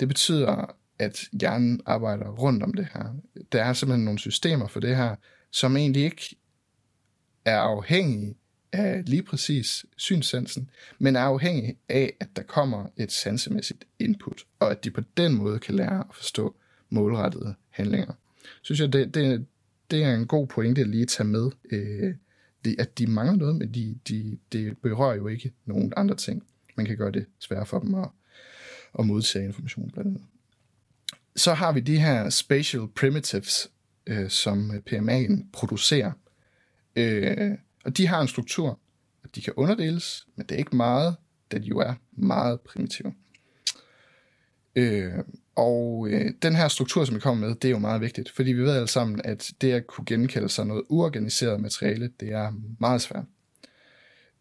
Det 0.00 0.08
betyder, 0.08 0.74
at 0.98 1.24
hjernen 1.40 1.80
arbejder 1.86 2.28
rundt 2.28 2.62
om 2.62 2.74
det 2.74 2.88
her. 2.94 3.14
Der 3.52 3.64
er 3.64 3.72
simpelthen 3.72 4.04
nogle 4.04 4.18
systemer 4.18 4.66
for 4.66 4.80
det 4.80 4.96
her, 4.96 5.16
som 5.50 5.76
egentlig 5.76 6.04
ikke 6.04 6.36
er 7.44 7.58
afhængige 7.58 8.34
af 8.72 9.02
lige 9.06 9.22
præcis 9.22 9.86
synssansen, 9.96 10.70
men 10.98 11.16
er 11.16 11.20
afhængige 11.20 11.78
af, 11.88 12.16
at 12.20 12.28
der 12.36 12.42
kommer 12.42 12.86
et 12.96 13.12
sansemæssigt 13.12 13.84
input, 13.98 14.44
og 14.60 14.70
at 14.70 14.84
de 14.84 14.90
på 14.90 15.00
den 15.16 15.34
måde 15.34 15.58
kan 15.58 15.74
lære 15.74 15.98
at 15.98 16.14
forstå 16.14 16.56
målrettede 16.90 17.54
handlinger. 17.70 18.12
Synes 18.62 18.80
jeg, 18.80 18.92
det, 18.92 19.14
det, 19.14 19.46
det 19.90 20.04
er 20.04 20.14
en 20.14 20.26
god 20.26 20.46
pointe 20.46 20.80
at 20.80 20.88
lige 20.88 21.06
tage 21.06 21.28
med, 21.28 21.50
øh, 21.70 22.14
det, 22.64 22.80
at 22.80 22.98
de 22.98 23.06
mangler 23.06 23.36
noget, 23.36 23.56
men 23.56 23.74
de, 23.74 23.98
de, 24.08 24.38
det 24.52 24.78
berører 24.78 25.16
jo 25.16 25.26
ikke 25.26 25.52
nogen 25.64 25.92
andre 25.96 26.16
ting. 26.16 26.46
Man 26.76 26.86
kan 26.86 26.96
gøre 26.96 27.12
det 27.12 27.26
sværere 27.38 27.66
for 27.66 27.78
dem 27.78 27.94
at, 27.94 28.08
at 28.98 29.06
modtage 29.06 29.44
information 29.44 29.90
blandt 29.90 30.08
andet. 30.08 30.22
Så 31.36 31.54
har 31.54 31.72
vi 31.72 31.80
de 31.80 31.98
her 31.98 32.30
spatial 32.30 32.88
primitives, 32.94 33.70
øh, 34.06 34.30
som 34.30 34.70
PMA'en 34.90 35.50
producerer. 35.52 36.12
Øh, 36.96 37.50
og 37.84 37.96
de 37.96 38.06
har 38.06 38.20
en 38.20 38.28
struktur, 38.28 38.80
og 39.22 39.34
de 39.34 39.42
kan 39.42 39.52
underdeles, 39.56 40.26
men 40.36 40.46
det 40.46 40.54
er 40.54 40.58
ikke 40.58 40.76
meget, 40.76 41.16
da 41.52 41.58
de 41.58 41.66
jo 41.66 41.78
er 41.78 41.94
meget 42.12 42.60
primitive. 42.60 43.14
Øh, 44.76 45.12
og 45.58 46.08
øh, 46.10 46.32
den 46.42 46.56
her 46.56 46.68
struktur, 46.68 47.04
som 47.04 47.14
vi 47.14 47.20
kommer 47.20 47.46
med, 47.46 47.54
det 47.54 47.68
er 47.68 47.72
jo 47.72 47.78
meget 47.78 48.00
vigtigt, 48.00 48.30
fordi 48.30 48.52
vi 48.52 48.62
ved 48.62 48.74
alle 48.74 48.88
sammen, 48.88 49.20
at 49.24 49.52
det 49.60 49.72
at 49.72 49.86
kunne 49.86 50.04
genkalde 50.04 50.48
sig 50.48 50.66
noget 50.66 50.84
uorganiseret 50.88 51.60
materiale, 51.60 52.10
det 52.20 52.32
er 52.32 52.52
meget 52.80 53.00
svært. 53.00 53.24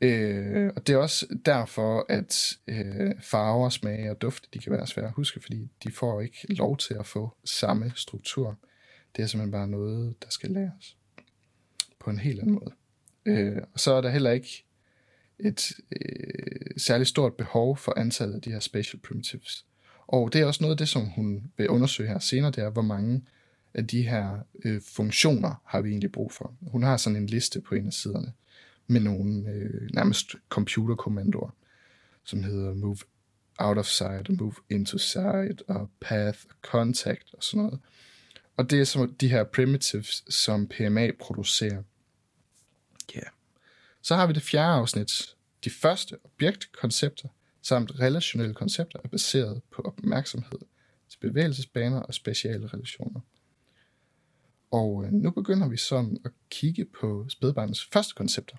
Øh, 0.01 0.71
og 0.75 0.87
det 0.87 0.93
er 0.93 0.97
også 0.97 1.25
derfor, 1.45 2.05
at 2.09 2.53
øh, 2.67 3.11
farver, 3.21 3.69
smage 3.69 4.11
og 4.11 4.21
duft, 4.21 4.53
de 4.53 4.59
kan 4.59 4.71
være 4.71 4.87
svære 4.87 5.05
at 5.05 5.13
huske, 5.13 5.41
fordi 5.41 5.69
de 5.83 5.91
får 5.91 6.21
ikke 6.21 6.53
lov 6.53 6.77
til 6.77 6.93
at 6.93 7.05
få 7.05 7.37
samme 7.45 7.91
struktur. 7.95 8.57
Det 9.15 9.23
er 9.23 9.27
simpelthen 9.27 9.51
bare 9.51 9.67
noget, 9.67 10.23
der 10.23 10.29
skal 10.29 10.51
læres 10.51 10.97
på 11.99 12.09
en 12.09 12.19
helt 12.19 12.39
anden 12.39 12.53
måde. 12.53 12.73
Øh, 13.25 13.61
og 13.73 13.79
så 13.79 13.93
er 13.93 14.01
der 14.01 14.09
heller 14.09 14.31
ikke 14.31 14.65
et 15.39 15.71
øh, 15.91 16.77
særligt 16.77 17.09
stort 17.09 17.33
behov 17.33 17.77
for 17.77 17.99
antallet 17.99 18.35
af 18.35 18.41
de 18.41 18.51
her 18.51 18.59
spatial 18.59 18.99
primitives. 18.99 19.66
Og 20.07 20.33
det 20.33 20.41
er 20.41 20.45
også 20.45 20.63
noget 20.63 20.73
af 20.73 20.77
det, 20.77 20.89
som 20.89 21.05
hun 21.05 21.51
vil 21.57 21.69
undersøge 21.69 22.09
her 22.09 22.19
senere, 22.19 22.51
det 22.51 22.63
er, 22.63 22.69
hvor 22.69 22.81
mange 22.81 23.23
af 23.73 23.87
de 23.87 24.01
her 24.01 24.39
øh, 24.65 24.81
funktioner 24.81 25.61
har 25.65 25.81
vi 25.81 25.89
egentlig 25.89 26.11
brug 26.11 26.31
for. 26.31 26.53
Hun 26.61 26.83
har 26.83 26.97
sådan 26.97 27.15
en 27.15 27.27
liste 27.27 27.61
på 27.61 27.75
en 27.75 27.87
af 27.87 27.93
siderne 27.93 28.33
med 28.87 29.01
nogle 29.01 29.49
øh, 29.49 29.89
nærmest 29.93 30.35
computerkommandoer, 30.49 31.49
som 32.23 32.43
hedder 32.43 32.73
move 32.73 32.97
out 33.57 33.77
of 33.77 33.85
sight, 33.85 34.29
og 34.29 34.35
move 34.39 34.53
into 34.69 34.97
sight, 34.97 35.61
og 35.67 35.89
path, 36.01 36.39
og 36.49 36.55
contact 36.61 37.33
og 37.33 37.43
sådan 37.43 37.63
noget. 37.63 37.79
Og 38.57 38.69
det 38.69 38.79
er 38.79 38.83
som 38.83 39.13
de 39.13 39.29
her 39.29 39.43
primitives, 39.43 40.23
som 40.29 40.67
PMA 40.67 41.11
producerer. 41.19 41.83
Ja. 43.15 43.19
Yeah. 43.19 43.27
Så 44.01 44.15
har 44.15 44.27
vi 44.27 44.33
det 44.33 44.41
fjerde 44.41 44.73
afsnit. 44.73 45.35
De 45.63 45.69
første 45.69 46.17
objektkoncepter, 46.23 47.27
samt 47.67 47.99
relationelle 47.99 48.53
koncepter 48.53 48.99
er 49.03 49.07
baseret 49.07 49.61
på 49.71 49.81
opmærksomhed 49.81 50.59
til 51.09 51.17
bevægelsesbaner 51.17 51.99
og 51.99 52.13
speciale 52.13 52.67
relationer. 52.67 53.19
Og 54.71 55.05
øh, 55.05 55.11
nu 55.11 55.31
begynder 55.31 55.67
vi 55.67 55.77
sådan 55.77 56.17
at 56.25 56.31
kigge 56.49 56.85
på 56.85 57.25
spædbarnets 57.29 57.85
første 57.93 58.13
koncepter, 58.15 58.57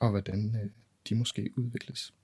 og 0.00 0.10
hvordan 0.10 0.56
øh, 0.64 0.70
de 1.08 1.14
måske 1.14 1.50
udvikles. 1.56 2.14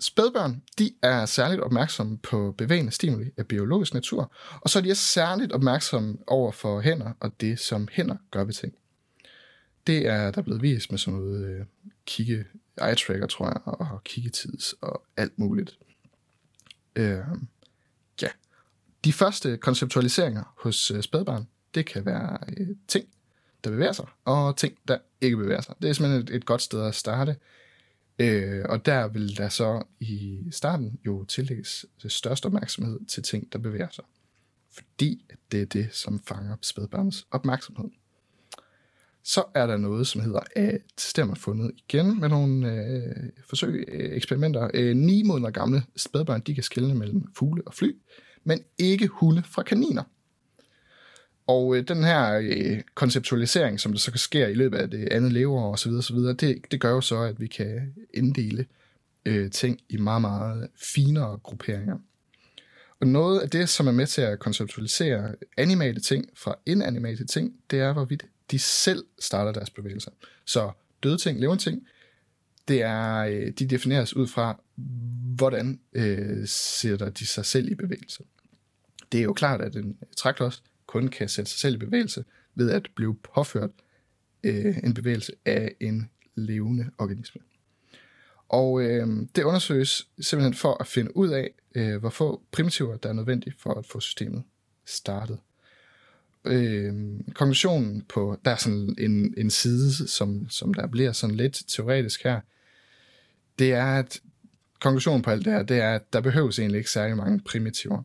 Spædbørn 0.00 0.62
de 0.78 0.94
er 1.02 1.26
særligt 1.26 1.60
opmærksomme 1.60 2.18
på 2.18 2.54
bevægende 2.58 2.92
stimuli 2.92 3.30
af 3.36 3.46
biologisk 3.46 3.94
natur, 3.94 4.32
og 4.60 4.70
så 4.70 4.78
er 4.78 4.82
de 4.82 4.94
særligt 4.94 5.52
opmærksomme 5.52 6.18
over 6.26 6.52
for 6.52 6.80
hænder 6.80 7.12
og 7.20 7.40
det, 7.40 7.58
som 7.58 7.88
hænder 7.92 8.16
gør 8.30 8.44
ved 8.44 8.52
ting. 8.52 8.74
Det 9.86 10.06
er 10.06 10.30
der 10.30 10.42
blevet 10.42 10.62
vist 10.62 10.90
med 10.90 10.98
sådan 10.98 11.20
noget 11.20 11.46
øh, 11.46 11.66
kigge 12.06 12.44
eye 12.82 12.94
tracker, 12.94 13.26
tror 13.26 13.46
jeg, 13.46 13.60
og 13.64 14.04
kiggetids 14.04 14.72
og 14.80 15.02
alt 15.16 15.38
muligt. 15.38 15.78
Øh, 16.96 17.18
ja. 18.22 18.28
De 19.04 19.12
første 19.12 19.56
konceptualiseringer 19.56 20.54
hos 20.58 20.90
øh, 20.90 21.02
spædbarn, 21.02 21.48
det 21.74 21.86
kan 21.86 22.06
være 22.06 22.38
øh, 22.56 22.68
ting, 22.88 23.08
der 23.64 23.70
bevæger 23.70 23.92
sig, 23.92 24.06
og 24.24 24.56
ting, 24.56 24.78
der 24.88 24.98
ikke 25.20 25.36
bevæger 25.36 25.60
sig. 25.60 25.74
Det 25.82 25.90
er 25.90 25.92
simpelthen 25.92 26.22
et, 26.22 26.30
et 26.30 26.46
godt 26.46 26.62
sted 26.62 26.82
at 26.86 26.94
starte. 26.94 27.36
Øh, 28.18 28.64
og 28.68 28.86
der 28.86 29.08
vil 29.08 29.36
der 29.36 29.48
så 29.48 29.82
i 30.00 30.44
starten 30.50 30.98
jo 31.06 31.24
tillægges 31.24 31.86
størst 32.08 32.46
opmærksomhed 32.46 33.00
til 33.06 33.22
ting, 33.22 33.52
der 33.52 33.58
bevæger 33.58 33.88
sig. 33.90 34.04
fordi 34.70 35.24
det 35.52 35.62
er 35.62 35.66
det, 35.66 35.94
som 35.94 36.20
fanger 36.20 36.56
spædbarnets 36.62 37.26
opmærksomhed. 37.30 37.90
Så 39.28 39.44
er 39.54 39.66
der 39.66 39.76
noget, 39.76 40.06
som 40.06 40.20
hedder, 40.20 40.40
øh, 40.56 40.68
at 40.68 40.80
systemet 40.98 41.28
man 41.28 41.36
fundet 41.36 41.70
igen 41.76 42.20
med 42.20 42.28
nogle 42.28 42.72
øh, 42.72 43.30
forsøg, 43.48 43.84
øh, 43.88 44.16
eksperimenter. 44.16 44.70
Øh, 44.74 44.96
9 44.96 45.22
måneder 45.22 45.50
gamle 45.50 45.82
spædbørn, 45.96 46.40
de 46.40 46.54
kan 46.54 46.62
skelne 46.62 46.94
mellem 46.94 47.24
fugle 47.36 47.62
og 47.66 47.74
fly, 47.74 47.96
men 48.44 48.60
ikke 48.78 49.06
hunde 49.06 49.42
fra 49.42 49.62
kaniner. 49.62 50.02
Og 51.46 51.76
øh, 51.76 51.88
den 51.88 52.04
her 52.04 52.40
øh, 52.42 52.80
konceptualisering, 52.94 53.80
som 53.80 53.92
der 53.92 53.98
så 53.98 54.12
sker 54.14 54.46
i 54.46 54.54
løbet 54.54 54.78
af 54.78 54.90
det 54.90 55.08
andet 55.10 55.32
leveår 55.32 55.72
osv., 55.72 55.92
osv. 55.92 56.16
Det, 56.16 56.58
det 56.70 56.80
gør 56.80 56.90
jo 56.90 57.00
så, 57.00 57.20
at 57.20 57.40
vi 57.40 57.46
kan 57.46 57.94
inddele 58.14 58.66
øh, 59.24 59.50
ting 59.50 59.80
i 59.88 59.96
meget, 59.96 60.20
meget 60.20 60.68
finere 60.94 61.38
grupperinger. 61.42 61.98
Og 63.00 63.06
noget 63.06 63.40
af 63.40 63.50
det, 63.50 63.68
som 63.68 63.86
er 63.86 63.92
med 63.92 64.06
til 64.06 64.22
at 64.22 64.38
konceptualisere 64.38 65.34
animate 65.56 66.00
ting 66.00 66.24
fra 66.34 66.54
inanimate 66.66 67.26
ting, 67.26 67.52
det 67.70 67.80
er, 67.80 67.92
hvorvidt 67.92 68.26
de 68.50 68.58
selv 68.58 69.04
starter 69.18 69.52
deres 69.52 69.70
bevægelser. 69.70 70.10
Så 70.44 70.72
døde 71.02 71.18
ting, 71.18 71.40
levende 71.40 71.62
ting, 71.62 71.86
det 72.68 72.82
er, 72.82 73.16
øh, 73.16 73.50
de 73.50 73.66
defineres 73.66 74.16
ud 74.16 74.26
fra, 74.26 74.60
hvordan 75.36 75.80
øh, 75.92 76.46
sætter 76.46 77.10
de 77.10 77.26
sig 77.26 77.44
selv 77.44 77.70
i 77.70 77.74
bevægelse. 77.74 78.24
Det 79.12 79.20
er 79.20 79.24
jo 79.24 79.32
klart, 79.32 79.60
at 79.60 79.76
en 79.76 79.96
træklods 80.16 80.62
kun 80.86 81.08
kan 81.08 81.28
sætte 81.28 81.50
sig 81.50 81.60
selv 81.60 81.74
i 81.74 81.78
bevægelse 81.78 82.24
ved 82.54 82.70
at 82.70 82.88
blive 82.94 83.16
påført 83.34 83.70
øh, 84.44 84.78
en 84.84 84.94
bevægelse 84.94 85.32
af 85.44 85.74
en 85.80 86.10
levende 86.34 86.90
organisme. 86.98 87.40
Og 88.48 88.82
øh, 88.82 89.06
det 89.36 89.42
undersøges 89.42 90.08
simpelthen 90.20 90.54
for 90.54 90.76
at 90.80 90.86
finde 90.86 91.16
ud 91.16 91.28
af, 91.28 91.50
øh, 91.74 91.96
hvor 91.96 92.10
få 92.10 92.42
primitiver, 92.52 92.96
der 92.96 93.08
er 93.08 93.12
nødvendige 93.12 93.54
for 93.58 93.74
at 93.74 93.86
få 93.86 94.00
systemet 94.00 94.42
startet. 94.84 95.38
Øh, 96.46 96.94
konklusionen 97.34 98.02
på, 98.08 98.36
der 98.44 98.50
er 98.50 98.56
sådan 98.56 98.94
en, 98.98 99.34
en 99.36 99.50
side, 99.50 100.08
som, 100.08 100.48
som 100.48 100.74
der 100.74 100.86
bliver 100.86 101.12
sådan 101.12 101.36
lidt 101.36 101.62
teoretisk 101.68 102.24
her, 102.24 102.40
det 103.58 103.72
er, 103.72 103.98
at 103.98 104.20
konklusionen 104.80 105.22
på 105.22 105.30
alt 105.30 105.44
det 105.44 105.52
her, 105.52 105.62
det 105.62 105.76
er, 105.76 105.94
at 105.94 106.12
der 106.12 106.20
behøves 106.20 106.58
egentlig 106.58 106.78
ikke 106.78 106.90
særlig 106.90 107.16
mange 107.16 107.40
primitiver. 107.40 108.02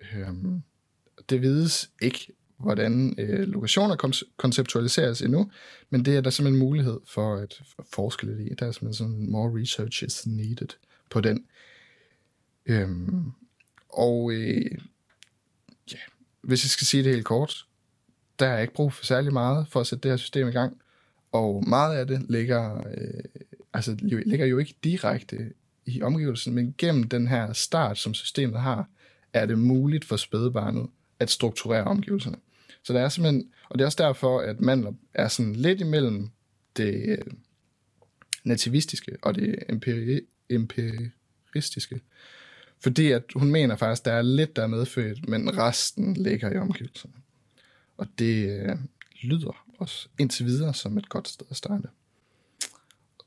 Øh, 0.00 0.28
det 1.30 1.42
vides 1.42 1.90
ikke, 2.02 2.32
hvordan 2.56 3.14
øh, 3.18 3.48
lokationer 3.48 4.22
konceptualiseres 4.36 5.22
endnu, 5.22 5.50
men 5.90 6.04
det 6.04 6.16
er 6.16 6.20
der 6.20 6.30
simpelthen 6.30 6.58
mulighed 6.58 7.00
for 7.06 7.36
at 7.36 7.62
forske 7.92 8.26
lidt 8.26 8.40
i. 8.40 8.54
Der 8.54 8.66
er 8.66 8.72
simpelthen 8.72 8.94
sådan 8.94 9.30
more 9.30 9.60
research 9.60 10.04
is 10.04 10.26
needed 10.26 10.68
på 11.10 11.20
den. 11.20 11.44
Øhm, 12.66 13.32
og 13.88 14.32
øh, 14.32 14.78
ja, 15.92 15.98
hvis 16.42 16.64
jeg 16.64 16.70
skal 16.70 16.86
sige 16.86 17.04
det 17.04 17.12
helt 17.12 17.26
kort, 17.26 17.66
der 18.38 18.46
er 18.46 18.60
ikke 18.60 18.74
brug 18.74 18.92
for 18.92 19.04
særlig 19.04 19.32
meget 19.32 19.66
for 19.68 19.80
at 19.80 19.86
sætte 19.86 20.02
det 20.02 20.10
her 20.10 20.16
system 20.16 20.48
i 20.48 20.52
gang, 20.52 20.80
og 21.32 21.68
meget 21.68 21.96
af 21.96 22.06
det 22.06 22.26
ligger, 22.28 22.76
øh, 22.76 23.42
altså, 23.74 23.96
ligger 24.02 24.46
jo 24.46 24.58
ikke 24.58 24.74
direkte 24.84 25.52
i 25.86 26.02
omgivelsen, 26.02 26.54
men 26.54 26.74
gennem 26.78 27.04
den 27.04 27.28
her 27.28 27.52
start, 27.52 27.98
som 27.98 28.14
systemet 28.14 28.60
har, 28.60 28.88
er 29.32 29.46
det 29.46 29.58
muligt 29.58 30.04
for 30.04 30.16
spædebarnet 30.16 30.86
at 31.18 31.30
strukturere 31.30 31.84
omgivelserne. 31.84 32.36
Så 32.82 32.92
det 32.92 33.00
er 33.02 33.08
simpelthen, 33.08 33.50
og 33.68 33.78
det 33.78 33.82
er 33.82 33.86
også 33.86 34.02
derfor, 34.02 34.40
at 34.40 34.60
mandler 34.60 34.92
er 35.14 35.28
sådan 35.28 35.56
lidt 35.56 35.80
imellem 35.80 36.30
det 36.76 36.94
øh, 37.08 37.18
nativistiske 38.44 39.16
og 39.22 39.34
det 39.34 39.54
empiri, 39.68 40.20
empiristiske. 40.50 42.00
Fordi 42.80 43.10
at 43.10 43.22
hun 43.34 43.50
mener 43.50 43.76
faktisk, 43.76 44.04
der 44.04 44.12
er 44.12 44.22
lidt, 44.22 44.56
der 44.56 44.62
er 44.62 44.66
medfødt, 44.66 45.28
men 45.28 45.58
resten 45.58 46.14
ligger 46.14 46.52
i 46.52 46.56
omgivelserne. 46.56 47.14
Og 47.96 48.06
det 48.18 48.48
øh, 48.48 48.76
lyder 49.22 49.66
også 49.78 50.08
indtil 50.18 50.46
videre 50.46 50.74
som 50.74 50.98
et 50.98 51.08
godt 51.08 51.28
sted 51.28 51.46
at 51.50 51.56
starte. 51.56 51.88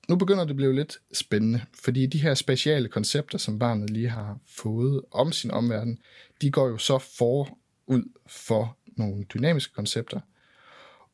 Nu 0.09 0.15
begynder 0.15 0.43
det 0.43 0.49
at 0.49 0.55
blive 0.55 0.75
lidt 0.75 0.97
spændende, 1.13 1.61
fordi 1.83 2.05
de 2.05 2.21
her 2.21 2.33
speciale 2.33 2.87
koncepter, 2.87 3.37
som 3.37 3.59
barnet 3.59 3.89
lige 3.89 4.09
har 4.09 4.39
fået 4.47 5.01
om 5.11 5.31
sin 5.31 5.51
omverden, 5.51 5.99
de 6.41 6.51
går 6.51 6.67
jo 6.67 6.77
så 6.77 6.97
forud 6.97 8.11
for 8.27 8.77
nogle 8.87 9.23
dynamiske 9.23 9.73
koncepter. 9.73 10.19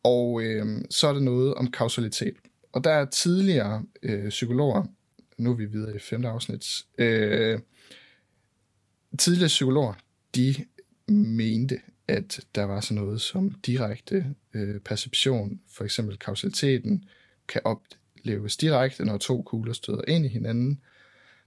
Og 0.03 0.41
øh, 0.43 0.65
så 0.89 1.07
er 1.07 1.13
der 1.13 1.19
noget 1.19 1.53
om 1.53 1.71
kausalitet. 1.71 2.35
Og 2.73 2.83
der 2.83 2.91
er 2.91 3.05
tidligere 3.05 3.83
øh, 4.03 4.29
psykologer, 4.29 4.85
nu 5.37 5.51
er 5.51 5.55
vi 5.55 5.65
videre 5.65 5.95
i 5.95 5.99
femte 5.99 6.27
afsnit, 6.27 6.85
øh, 6.97 7.59
tidligere 9.17 9.47
psykologer, 9.47 9.93
de 10.35 10.55
mente, 11.07 11.81
at 12.11 12.39
der 12.55 12.63
var 12.63 12.81
sådan 12.81 13.03
noget 13.03 13.21
som 13.21 13.51
direkte 13.51 14.25
øh, 14.53 14.79
perception, 14.79 15.59
for 15.69 15.83
eksempel 15.83 16.17
kausaliteten, 16.17 17.05
kan 17.47 17.61
opleves 17.63 18.57
direkte, 18.57 19.05
når 19.05 19.17
to 19.17 19.41
kugler 19.41 19.73
støder 19.73 20.01
ind 20.07 20.25
i 20.25 20.27
hinanden. 20.27 20.81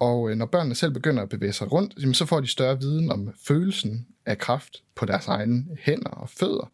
Og 0.00 0.30
øh, 0.30 0.36
når 0.36 0.46
børnene 0.46 0.74
selv 0.74 0.92
begynder 0.92 1.22
at 1.22 1.28
bevæge 1.28 1.52
sig 1.52 1.72
rundt, 1.72 2.16
så 2.16 2.26
får 2.26 2.40
de 2.40 2.46
større 2.46 2.80
viden 2.80 3.10
om 3.10 3.34
følelsen 3.46 4.06
af 4.26 4.38
kraft 4.38 4.82
på 4.94 5.06
deres 5.06 5.26
egne 5.26 5.64
hænder 5.80 6.10
og 6.10 6.28
fødder. 6.28 6.70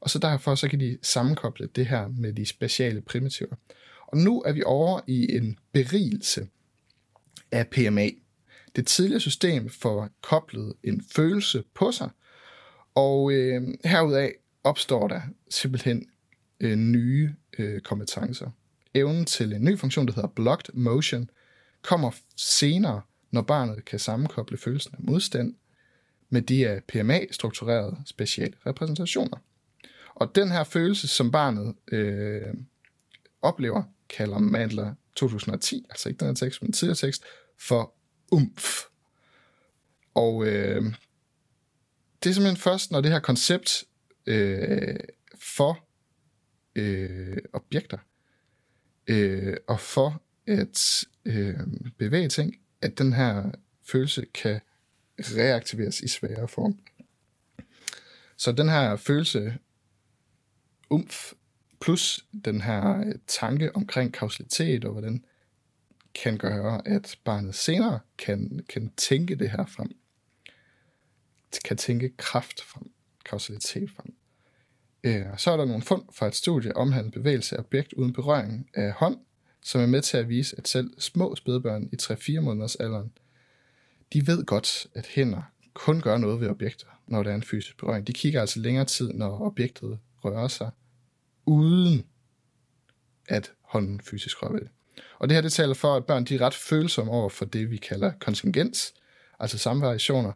Og 0.00 0.10
så 0.10 0.18
derfor 0.18 0.54
så 0.54 0.68
kan 0.68 0.80
de 0.80 0.98
sammenkoble 1.02 1.68
det 1.76 1.86
her 1.86 2.08
med 2.08 2.32
de 2.32 2.46
speciale 2.46 3.00
primitiver. 3.00 3.54
Og 4.06 4.18
nu 4.18 4.42
er 4.42 4.52
vi 4.52 4.62
over 4.66 5.00
i 5.06 5.36
en 5.36 5.58
berigelse 5.72 6.48
af 7.52 7.66
PMA. 7.66 8.08
Det 8.76 8.86
tidligere 8.86 9.20
system 9.20 9.70
får 9.70 10.08
koblet 10.22 10.72
en 10.82 11.04
følelse 11.12 11.64
på 11.74 11.92
sig, 11.92 12.10
og 12.94 13.32
øh, 13.32 13.62
herudaf 13.84 14.32
opstår 14.64 15.08
der 15.08 15.20
simpelthen 15.50 16.06
øh, 16.60 16.76
nye 16.76 17.34
øh, 17.58 17.80
kompetencer. 17.80 18.50
Evnen 18.94 19.24
til 19.24 19.52
en 19.52 19.64
ny 19.64 19.78
funktion, 19.78 20.06
der 20.06 20.12
hedder 20.12 20.28
blocked 20.28 20.74
motion, 20.74 21.30
kommer 21.82 22.10
senere, 22.36 23.00
når 23.30 23.42
barnet 23.42 23.84
kan 23.84 23.98
sammenkoble 23.98 24.58
følelsen 24.58 24.94
af 24.94 25.00
modstand 25.00 25.54
med 26.28 26.42
de 26.42 26.68
af 26.68 26.84
PMA-strukturerede 26.84 27.96
specielle 28.06 28.56
repræsentationer. 28.66 29.38
Og 30.14 30.34
den 30.34 30.50
her 30.50 30.64
følelse, 30.64 31.08
som 31.08 31.30
barnet 31.30 31.74
øh, 31.92 32.54
oplever, 33.42 33.82
kalder 34.08 34.38
Mandler 34.38 34.94
2010, 35.16 35.86
altså 35.90 36.08
ikke 36.08 36.18
den 36.18 36.28
her 36.28 36.34
tekst, 36.34 36.62
men 36.62 36.72
tidligere 36.72 36.96
tekst, 36.96 37.22
for 37.60 37.94
umf. 38.32 38.84
Og 40.14 40.46
øh, 40.46 40.82
det 42.22 42.30
er 42.30 42.34
simpelthen 42.34 42.56
først, 42.56 42.90
når 42.90 43.00
det 43.00 43.10
her 43.10 43.20
koncept 43.20 43.84
øh, 44.26 44.96
for 45.56 45.88
øh, 46.74 47.36
objekter 47.52 47.98
øh, 49.06 49.56
og 49.68 49.80
for 49.80 50.22
at 50.48 51.04
øh, 51.24 51.58
bevæge 51.98 52.28
ting, 52.28 52.54
at 52.82 52.98
den 52.98 53.12
her 53.12 53.50
følelse 53.82 54.26
kan 54.34 54.60
reaktiveres 55.18 56.00
i 56.00 56.08
sværere 56.08 56.48
form. 56.48 56.78
Så 58.36 58.52
den 58.52 58.68
her 58.68 58.96
følelse, 58.96 59.58
umf, 60.90 61.32
plus 61.80 62.26
den 62.44 62.60
her 62.60 63.12
tanke 63.26 63.76
omkring 63.76 64.12
kausalitet 64.12 64.84
og 64.84 64.92
hvordan 64.92 65.24
kan 66.14 66.38
gøre, 66.38 66.88
at 66.88 67.18
barnet 67.24 67.54
senere 67.54 68.00
kan, 68.18 68.60
kan 68.68 68.92
tænke 68.96 69.34
det 69.34 69.50
her 69.50 69.66
frem. 69.66 69.96
Kan 71.64 71.76
tænke 71.76 72.16
kraft 72.16 72.60
frem, 72.60 72.92
kausalitet 73.24 73.90
frem. 73.90 74.14
Øh, 75.04 75.38
så 75.38 75.50
er 75.50 75.56
der 75.56 75.64
nogle 75.64 75.82
fund 75.82 76.02
fra 76.12 76.26
et 76.26 76.34
studie 76.34 76.76
omhandlet 76.76 77.12
bevægelse 77.12 77.56
af 77.56 77.60
objekt 77.60 77.92
uden 77.92 78.12
berøring 78.12 78.70
af 78.74 78.92
hånd, 78.92 79.18
som 79.68 79.80
er 79.80 79.86
med 79.86 80.02
til 80.02 80.16
at 80.16 80.28
vise, 80.28 80.58
at 80.58 80.68
selv 80.68 81.00
små 81.00 81.34
spædbørn 81.34 81.88
i 81.92 81.96
3-4 82.02 82.40
måneders 82.40 82.76
alderen, 82.76 83.12
de 84.12 84.26
ved 84.26 84.44
godt, 84.44 84.86
at 84.94 85.06
hænder 85.06 85.42
kun 85.74 86.00
gør 86.00 86.18
noget 86.18 86.40
ved 86.40 86.48
objekter, 86.48 86.86
når 87.06 87.22
der 87.22 87.30
er 87.30 87.34
en 87.34 87.42
fysisk 87.42 87.78
berøring. 87.78 88.06
De 88.06 88.12
kigger 88.12 88.40
altså 88.40 88.60
længere 88.60 88.84
tid, 88.84 89.12
når 89.12 89.40
objektet 89.40 89.98
rører 90.24 90.48
sig, 90.48 90.70
uden 91.46 92.04
at 93.28 93.52
hånden 93.60 94.00
fysisk 94.00 94.42
rører 94.42 94.52
ved 94.52 94.60
det. 94.60 94.68
Og 95.18 95.28
det 95.28 95.34
her 95.34 95.42
det 95.42 95.52
taler 95.52 95.74
for, 95.74 95.96
at 95.96 96.06
børn 96.06 96.24
de 96.24 96.34
er 96.34 96.40
ret 96.40 96.54
følsomme 96.54 97.12
over 97.12 97.28
for 97.28 97.44
det, 97.44 97.70
vi 97.70 97.76
kalder 97.76 98.12
kontingens, 98.20 98.94
altså 99.40 99.58
samvariationer, 99.58 100.32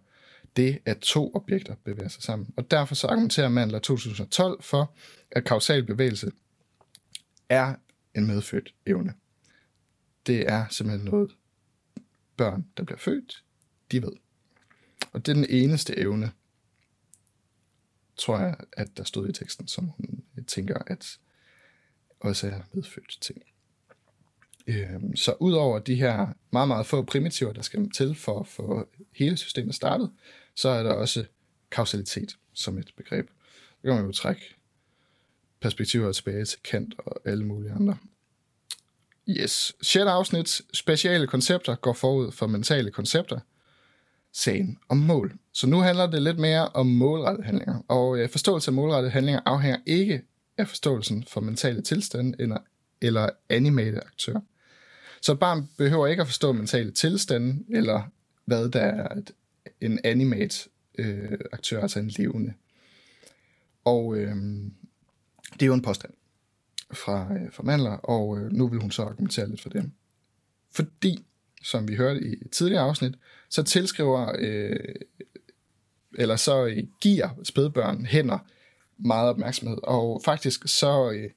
det 0.57 0.79
at 0.85 0.99
to 0.99 1.33
objekter 1.35 1.75
bevæger 1.85 2.09
sig 2.09 2.23
sammen. 2.23 2.49
Og 2.57 2.71
derfor 2.71 2.95
så 2.95 3.07
argumenterer 3.07 3.49
Mandler 3.49 3.79
2012 3.79 4.63
for, 4.63 4.95
at 5.31 5.45
kausal 5.45 5.85
bevægelse 5.85 6.31
er 7.49 7.75
en 8.15 8.27
medfødt 8.27 8.75
evne. 8.87 9.15
Det 10.27 10.51
er 10.51 10.69
simpelthen 10.69 11.11
noget, 11.11 11.31
børn, 12.37 12.67
der 12.77 12.83
bliver 12.83 12.99
født, 12.99 13.45
de 13.93 14.03
ved. 14.03 14.13
Og 15.13 15.27
det 15.27 15.33
er 15.33 15.37
den 15.37 15.47
eneste 15.51 15.99
evne, 15.99 16.33
tror 18.17 18.39
jeg, 18.39 18.57
at 18.73 18.97
der 18.97 19.05
stod 19.05 19.29
i 19.29 19.33
teksten, 19.33 19.69
som 19.69 19.89
hun 19.89 20.25
tænker, 20.47 20.79
at 20.87 21.19
også 22.21 22.47
er 22.47 22.61
medfødt 22.73 23.19
ting. 23.21 23.43
Øhm, 24.67 25.17
så 25.17 25.35
udover 25.41 25.79
de 25.79 25.95
her 25.95 26.33
meget, 26.51 26.69
meget 26.69 26.87
få 26.87 27.03
primitiver, 27.03 27.53
der 27.53 27.63
skal 27.63 27.91
til 27.91 28.15
for 28.15 28.41
at 28.41 28.49
få 28.49 28.89
hele 29.13 29.37
systemet 29.37 29.75
startet, 29.75 30.13
så 30.55 30.69
er 30.69 30.83
der 30.83 30.93
også 30.93 31.25
kausalitet 31.71 32.39
som 32.53 32.79
et 32.79 32.93
begreb. 32.97 33.29
Så 33.81 33.83
kan 33.83 33.95
man 33.95 34.07
jo 34.07 34.13
trække 34.13 34.55
perspektiver 35.61 36.13
tilbage 36.13 36.45
til 36.45 36.59
Kant 36.63 36.95
og 36.99 37.21
alle 37.25 37.45
mulige 37.45 37.73
andre. 37.73 37.99
Yes. 39.29 39.73
6. 39.83 40.03
afsnit. 40.03 40.61
Speciale 40.73 41.27
koncepter 41.27 41.75
går 41.75 41.93
forud 41.93 42.33
for 42.33 42.47
mentale 42.47 42.91
koncepter. 42.91 43.41
Sagen 44.33 44.79
om 44.89 44.97
mål. 44.97 45.33
Så 45.53 45.67
nu 45.67 45.81
handler 45.81 46.07
det 46.07 46.23
lidt 46.23 46.39
mere 46.39 46.69
om 46.69 46.87
målrettede 46.87 47.45
handlinger. 47.45 47.85
Og 47.89 48.19
øh, 48.19 48.29
forståelse 48.29 48.69
af 48.69 48.73
målrettede 48.73 49.11
handlinger 49.11 49.41
afhænger 49.47 49.79
ikke 49.87 50.23
af 50.59 50.69
forståelsen 50.69 51.25
for 51.29 51.41
mentale 51.41 51.83
tilstande 51.83 52.37
eller, 52.39 52.59
eller 53.01 53.29
animate 53.49 54.01
aktører. 54.07 54.41
Så 55.21 55.33
et 55.33 55.39
barn 55.39 55.69
behøver 55.79 56.07
ikke 56.07 56.21
at 56.21 56.27
forstå 56.27 56.53
mentale 56.53 56.91
tilstande, 56.91 57.65
eller 57.69 58.03
hvad 58.45 58.69
der 58.69 58.81
er 58.81 59.09
et, 59.15 59.31
en 59.81 60.01
animate 60.05 60.69
øh, 60.99 61.39
aktør, 61.53 61.83
altså 61.83 61.99
en 61.99 62.09
levende. 62.09 62.53
Og 63.85 64.17
øh, 64.17 64.37
det 65.53 65.63
er 65.63 65.67
jo 65.67 65.75
en 65.75 65.83
påstand 65.83 66.13
fra, 66.93 67.29
øh, 67.35 67.53
fra 67.53 67.63
Mandler, 67.63 67.91
og 67.91 68.39
øh, 68.39 68.53
nu 68.53 68.69
vil 68.69 68.81
hun 68.81 68.91
så 68.91 69.03
argumentere 69.03 69.49
lidt 69.49 69.61
for 69.61 69.69
dem. 69.69 69.93
Fordi, 70.71 71.25
som 71.63 71.89
vi 71.89 71.95
hørte 71.95 72.21
i 72.21 72.33
et 72.33 72.51
tidligere 72.51 72.83
afsnit, 72.83 73.15
så 73.49 73.63
tilskriver, 73.63 74.33
øh, 74.39 74.95
eller 76.19 76.37
så 76.37 76.67
øh, 76.67 76.83
giver 77.01 77.29
spædbørn 77.43 78.07
hænder 78.07 78.39
meget 78.99 79.29
opmærksomhed, 79.29 79.79
og 79.83 80.23
faktisk 80.25 80.69
så 80.69 81.11
øh, 81.11 81.31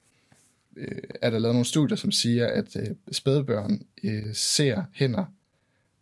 øh, 0.76 1.02
er 1.22 1.30
der 1.30 1.38
lavet 1.38 1.54
nogle 1.54 1.66
studier, 1.66 1.96
som 1.96 2.12
siger, 2.12 2.46
at 2.46 2.76
øh, 2.76 2.86
spædbørn 3.12 3.82
øh, 4.04 4.34
ser 4.34 4.82
hænder 4.92 5.24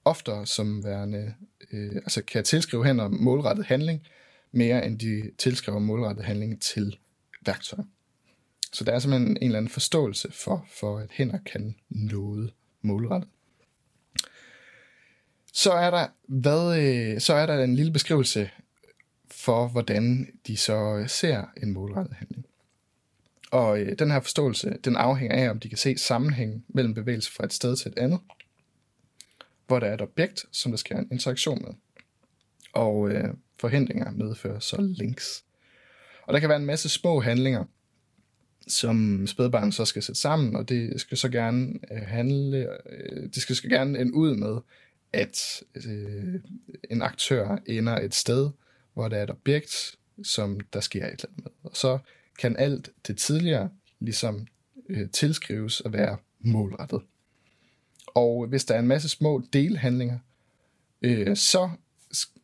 oftere 0.04 0.46
som 0.46 0.84
værende, 0.84 1.34
øh, 1.72 1.94
altså 1.94 2.22
kan 2.22 2.44
tilskrive 2.44 2.84
hænder 2.84 3.08
målrettet 3.08 3.66
handling, 3.66 4.06
mere 4.52 4.86
end 4.86 4.98
de 4.98 5.30
tilskriver 5.38 5.78
målrettet 5.78 6.24
handling 6.24 6.62
til 6.62 6.96
værktøj. 7.46 7.84
Så 8.74 8.84
der 8.84 8.92
er 8.92 8.98
simpelthen 8.98 9.36
en 9.36 9.42
eller 9.42 9.58
anden 9.58 9.70
forståelse 9.70 10.32
for, 10.32 10.66
for 10.68 10.98
at 10.98 11.10
hænder 11.12 11.38
kan 11.46 11.76
noget 11.88 12.52
målrettet. 12.82 13.30
Så 15.52 15.72
er 15.72 15.90
der, 15.90 16.06
hvad, 16.26 16.78
øh, 16.78 17.20
så 17.20 17.34
er 17.34 17.46
der 17.46 17.64
en 17.64 17.74
lille 17.74 17.92
beskrivelse 17.92 18.50
for, 19.30 19.68
hvordan 19.68 20.28
de 20.46 20.56
så 20.56 21.04
ser 21.08 21.44
en 21.62 21.72
målrettet 21.72 22.14
handling. 22.14 22.46
Og 23.50 23.80
øh, 23.80 23.98
den 23.98 24.10
her 24.10 24.20
forståelse, 24.20 24.76
den 24.84 24.96
afhænger 24.96 25.36
af, 25.36 25.50
om 25.50 25.60
de 25.60 25.68
kan 25.68 25.78
se 25.78 25.98
sammenhæng 25.98 26.64
mellem 26.68 26.94
bevægelse 26.94 27.32
fra 27.32 27.44
et 27.44 27.52
sted 27.52 27.76
til 27.76 27.90
et 27.90 27.98
andet, 27.98 28.20
hvor 29.66 29.80
der 29.80 29.86
er 29.86 29.94
et 29.94 30.02
objekt, 30.02 30.44
som 30.52 30.72
der 30.72 30.76
sker 30.76 30.98
en 30.98 31.08
interaktion 31.12 31.62
med. 31.62 31.74
Og 32.72 33.10
øh, 33.10 33.34
forhindringer 33.60 34.10
medfører 34.10 34.58
så 34.58 34.76
links. 34.80 35.44
Og 36.22 36.34
der 36.34 36.40
kan 36.40 36.48
være 36.48 36.58
en 36.58 36.66
masse 36.66 36.88
små 36.88 37.20
handlinger, 37.20 37.64
som 38.66 39.26
spædbarn 39.26 39.72
så 39.72 39.84
skal 39.84 40.02
sætte 40.02 40.20
sammen, 40.20 40.56
og 40.56 40.68
det 40.68 41.00
skal 41.00 41.18
så 41.18 41.28
gerne 41.28 41.72
øh, 41.92 42.02
handle, 42.02 42.68
øh, 42.90 43.22
det 43.22 43.42
skal 43.42 43.56
så 43.56 43.68
gerne 43.68 43.98
ende 43.98 44.14
ud 44.14 44.36
med, 44.36 44.60
at 45.12 45.62
øh, 45.74 46.34
en 46.90 47.02
aktør 47.02 47.58
ender 47.66 47.96
et 47.98 48.14
sted, 48.14 48.50
hvor 48.94 49.08
der 49.08 49.16
er 49.16 49.22
et 49.22 49.30
objekt, 49.30 49.96
som 50.22 50.60
der 50.72 50.80
sker 50.80 51.06
et 51.06 51.12
eller 51.12 51.26
andet 51.28 51.44
med. 51.44 51.70
Og 51.70 51.76
så 51.76 51.98
kan 52.38 52.56
alt 52.56 52.90
det 53.06 53.18
tidligere 53.18 53.68
ligesom 54.00 54.46
øh, 54.88 55.10
tilskrives 55.10 55.82
at 55.84 55.92
være 55.92 56.16
målrettet. 56.40 57.02
Og 58.06 58.46
hvis 58.46 58.64
der 58.64 58.74
er 58.74 58.78
en 58.78 58.86
masse 58.86 59.08
små 59.08 59.42
delhandlinger, 59.52 60.18
øh, 61.02 61.36
så 61.36 61.70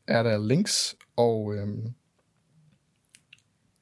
er 0.07 0.23
der 0.23 0.47
links, 0.47 0.97
og 1.17 1.55
øh, 1.55 1.69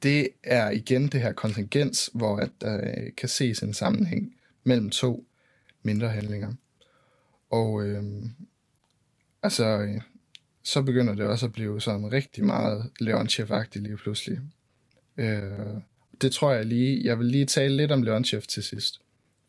det 0.02 0.28
er 0.42 0.70
igen 0.70 1.08
det 1.08 1.20
her 1.20 1.32
kontingens, 1.32 2.10
hvor 2.14 2.36
at 2.36 2.50
der 2.60 2.76
øh, 2.76 3.12
kan 3.16 3.28
ses 3.28 3.62
en 3.62 3.74
sammenhæng 3.74 4.34
mellem 4.64 4.90
to 4.90 5.26
mindre 5.82 6.08
handlinger. 6.08 6.52
Og 7.50 7.86
øh, 7.86 8.02
altså, 9.42 9.64
øh, 9.64 10.00
så 10.62 10.82
begynder 10.82 11.14
det 11.14 11.26
også 11.26 11.46
at 11.46 11.52
blive 11.52 11.80
sådan 11.80 12.12
rigtig 12.12 12.44
meget 12.44 12.90
Leontjev-agtigt 13.00 13.82
lige 13.82 13.96
pludselig. 13.96 14.40
Øh, 15.16 15.42
det 16.20 16.32
tror 16.32 16.52
jeg 16.52 16.66
lige, 16.66 17.04
jeg 17.04 17.18
vil 17.18 17.26
lige 17.26 17.46
tale 17.46 17.76
lidt 17.76 17.92
om 17.92 18.02
Leontjev 18.02 18.42
til 18.42 18.62
sidst, 18.62 19.00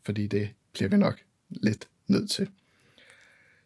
fordi 0.04 0.26
det 0.26 0.48
bliver 0.72 0.88
vi 0.88 0.96
nok 0.96 1.20
lidt 1.50 1.88
nødt 2.06 2.30
til. 2.30 2.48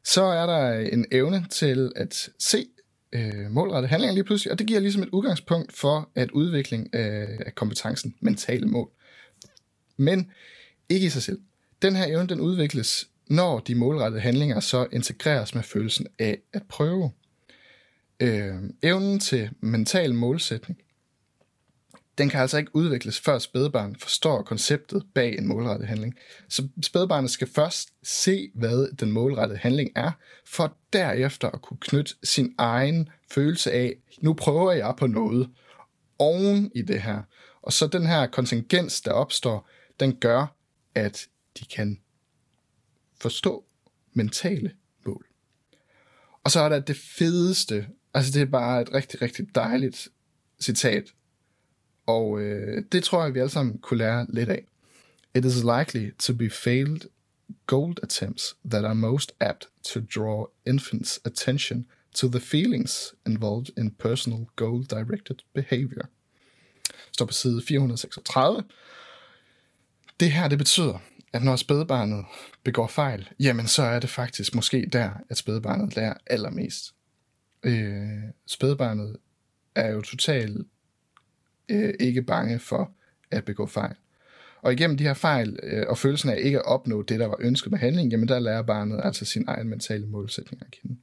Så 0.05 0.23
er 0.23 0.47
der 0.47 0.73
en 0.79 1.07
evne 1.13 1.47
til 1.51 1.93
at 1.97 2.31
se 2.39 2.67
øh, 3.15 3.51
målrettede 3.51 3.89
handlinger 3.89 4.15
lige 4.15 4.25
pludselig, 4.25 4.53
og 4.53 4.59
det 4.59 4.67
giver 4.67 4.81
ligesom 4.81 5.03
et 5.03 5.09
udgangspunkt 5.09 5.73
for 5.73 6.11
at 6.15 6.31
udvikling 6.31 6.95
af, 6.95 7.39
af 7.47 7.55
kompetencen 7.55 8.15
mentale 8.21 8.67
mål. 8.67 8.91
Men 9.97 10.31
ikke 10.89 11.07
i 11.07 11.11
sig 11.11 11.23
selv. 11.23 11.41
Den 11.83 11.97
her 11.97 12.07
evne, 12.07 12.29
den 12.29 12.41
udvikles, 12.41 13.09
når 13.27 13.59
de 13.59 13.75
målrettede 13.75 14.21
handlinger 14.21 14.61
så 14.61 14.87
integreres 14.93 15.55
med 15.55 15.63
følelsen 15.63 16.07
af 16.19 16.39
at 16.53 16.63
prøve. 16.69 17.11
Øh, 18.21 18.55
evnen 18.83 19.21
til 19.21 19.51
mental 19.61 20.15
målsætning, 20.15 20.81
den 22.19 22.29
kan 22.29 22.41
altså 22.41 22.59
ikke 22.59 22.77
udvikles, 22.77 23.21
før 23.21 23.39
spædbarnet 23.39 24.01
forstår 24.01 24.43
konceptet 24.43 25.05
bag 25.15 25.39
en 25.39 25.47
målrettet 25.47 25.89
handling. 25.89 26.15
Så 26.49 26.69
spædbarnet 26.83 27.31
skal 27.31 27.49
først 27.49 27.89
se, 28.03 28.51
hvad 28.55 28.97
den 28.97 29.13
målrettede 29.13 29.59
handling 29.59 29.91
er, 29.97 30.11
for 30.47 30.77
derefter 30.93 31.49
at 31.49 31.63
kunne 31.63 31.79
knytte 31.81 32.15
sin 32.23 32.55
egen 32.59 33.09
følelse 33.31 33.73
af, 33.73 33.95
nu 34.21 34.33
prøver 34.33 34.73
jeg 34.73 34.95
på 34.99 35.07
noget, 35.07 35.51
oven 36.19 36.73
i 36.75 36.83
det 36.83 37.03
her. 37.03 37.23
Og 37.63 37.73
så 37.73 37.87
den 37.87 38.07
her 38.07 38.27
kontingens, 38.27 39.01
der 39.01 39.13
opstår, 39.13 39.69
den 40.01 40.17
gør, 40.17 40.57
at 40.95 41.29
de 41.61 41.65
kan 41.65 41.99
forstå 43.21 43.65
mentale 44.13 44.73
mål. 45.07 45.27
Og 46.45 46.51
så 46.51 46.61
er 46.61 46.69
der 46.69 46.81
det 46.81 46.97
fedeste, 46.97 47.87
altså 48.15 48.33
det 48.33 48.43
er 48.43 48.47
bare 48.47 48.83
et 48.83 48.95
rigtig, 48.95 49.23
rigtig 49.23 49.55
dejligt 49.55 50.09
citat 50.61 51.13
og 52.07 52.41
øh, 52.41 52.85
det 52.93 53.05
tror 53.05 53.25
jeg, 53.25 53.35
vi 53.35 53.39
alle 53.39 53.51
sammen 53.51 53.79
kunne 53.79 53.99
lære 53.99 54.27
lidt 54.29 54.49
af. 54.49 54.65
It 55.35 55.45
is 55.45 55.65
likely 55.65 56.15
to 56.19 56.35
be 56.35 56.51
failed 56.51 57.01
gold 57.67 57.97
attempts 58.03 58.57
that 58.71 58.85
are 58.85 58.95
most 58.95 59.33
apt 59.41 59.69
to 59.83 60.01
draw 60.01 60.47
infants' 60.69 61.19
attention 61.25 61.87
to 62.15 62.29
the 62.29 62.41
feelings 62.41 63.15
involved 63.27 63.71
in 63.79 63.91
personal 63.91 64.47
goal-directed 64.57 65.37
behavior. 65.55 66.09
Står 67.13 67.27
på 67.27 67.33
side 67.33 67.63
436. 67.69 68.65
Det 70.21 70.33
her, 70.33 70.49
det 70.49 70.59
betyder, 70.59 70.99
at 71.33 71.43
når 71.43 71.57
spædbarnet 71.57 72.25
begår 72.65 72.87
fejl, 72.87 73.29
jamen 73.41 73.67
så 73.67 73.83
er 73.83 73.99
det 73.99 74.11
faktisk 74.11 74.55
måske 74.55 74.89
der, 74.93 75.11
at 75.31 75.37
spædbarnet 75.37 75.97
lærer 75.97 76.15
allermest. 76.27 76.95
Øh, 77.63 78.23
spædbarnet 78.47 79.17
er 79.75 79.91
jo 79.91 80.03
totalt 80.03 80.67
øh, 81.69 81.95
ikke 82.01 82.23
bange 82.23 82.59
for 82.59 82.91
at 83.31 83.45
begå 83.45 83.67
fejl. 83.67 83.95
Og 84.63 84.73
igennem 84.73 84.97
de 84.97 85.05
her 85.05 85.15
fejl 85.15 85.59
øh, 85.63 85.85
og 85.89 85.99
følelsen 85.99 86.31
af 86.31 86.39
ikke 86.43 86.59
at 86.59 86.65
opnå 86.65 87.03
det, 87.03 87.21
der 87.21 87.27
var 87.27 87.37
ønsket 87.41 87.71
med 87.71 87.79
handlingen, 87.79 88.11
jamen 88.11 88.29
der 88.29 88.39
lærer 88.39 88.63
barnet 88.63 89.01
altså 89.05 89.25
sin 89.25 89.45
egen 89.49 89.69
mentale 89.69 90.07
målsætning 90.07 90.63
at 90.63 90.71
kende. 90.71 90.97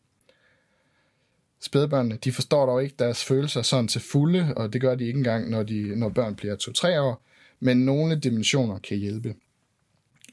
Spædbørnene, 1.60 2.18
de 2.24 2.32
forstår 2.32 2.66
dog 2.66 2.84
ikke 2.84 2.96
deres 3.00 3.26
følelser 3.26 3.62
sådan 3.62 3.88
til 3.88 4.02
fulde, 4.02 4.54
og 4.56 4.74
det 4.74 4.82
gør 4.82 4.96
de 4.96 5.06
ikke 5.06 5.18
engang, 5.18 5.50
når, 5.50 5.64
de, 5.64 5.96
når 5.96 6.10
børn 6.10 6.36
bliver 6.36 6.56
2-3 6.56 7.00
år, 7.00 7.24
men 7.60 7.86
nogle 7.86 8.20
dimensioner 8.20 8.80
kan 8.80 8.98
hjælpe. 8.98 9.36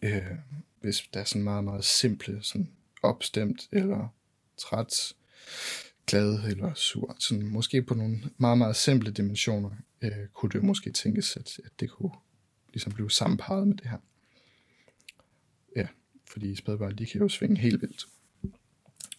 Øh, 0.03 0.23
hvis 0.81 1.03
der 1.15 1.21
er 1.21 1.25
sådan 1.25 1.43
meget, 1.43 1.65
meget 1.65 1.85
simple, 1.85 2.39
sådan 2.43 2.69
opstemt 3.03 3.69
eller 3.73 4.15
træt, 4.57 5.13
glad 6.07 6.39
eller 6.51 6.75
sur. 6.75 7.17
Sådan 7.19 7.47
måske 7.47 7.83
på 7.83 7.95
nogle 7.95 8.19
meget, 8.39 8.59
meget 8.59 8.77
simple 8.77 9.11
dimensioner 9.11 9.71
øh, 10.03 10.29
kunne 10.35 10.51
det 10.51 10.63
måske 10.63 10.93
tænkes, 10.93 11.37
at, 11.37 11.61
at 11.65 11.81
det 11.81 11.91
kunne 11.91 12.13
ligesom 12.73 12.93
blive 12.93 13.11
sammenparet 13.11 13.69
med 13.69 13.77
det 13.77 13.87
her. 13.91 13.99
Ja, 15.77 15.87
fordi 16.31 16.55
spædbørn, 16.57 16.97
de 16.99 17.07
kan 17.07 17.21
jo 17.21 17.29
svinge 17.29 17.57
helt 17.57 17.83
vildt. 17.83 18.07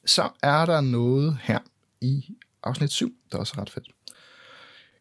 Så 0.05 0.29
er 0.43 0.65
der 0.65 0.81
noget 0.81 1.37
her 1.41 1.59
i 2.01 2.37
afsnit 2.63 2.91
7, 2.91 3.15
der 3.31 3.37
er 3.37 3.39
også 3.39 3.53
ret 3.57 3.69
fedt. 3.69 3.87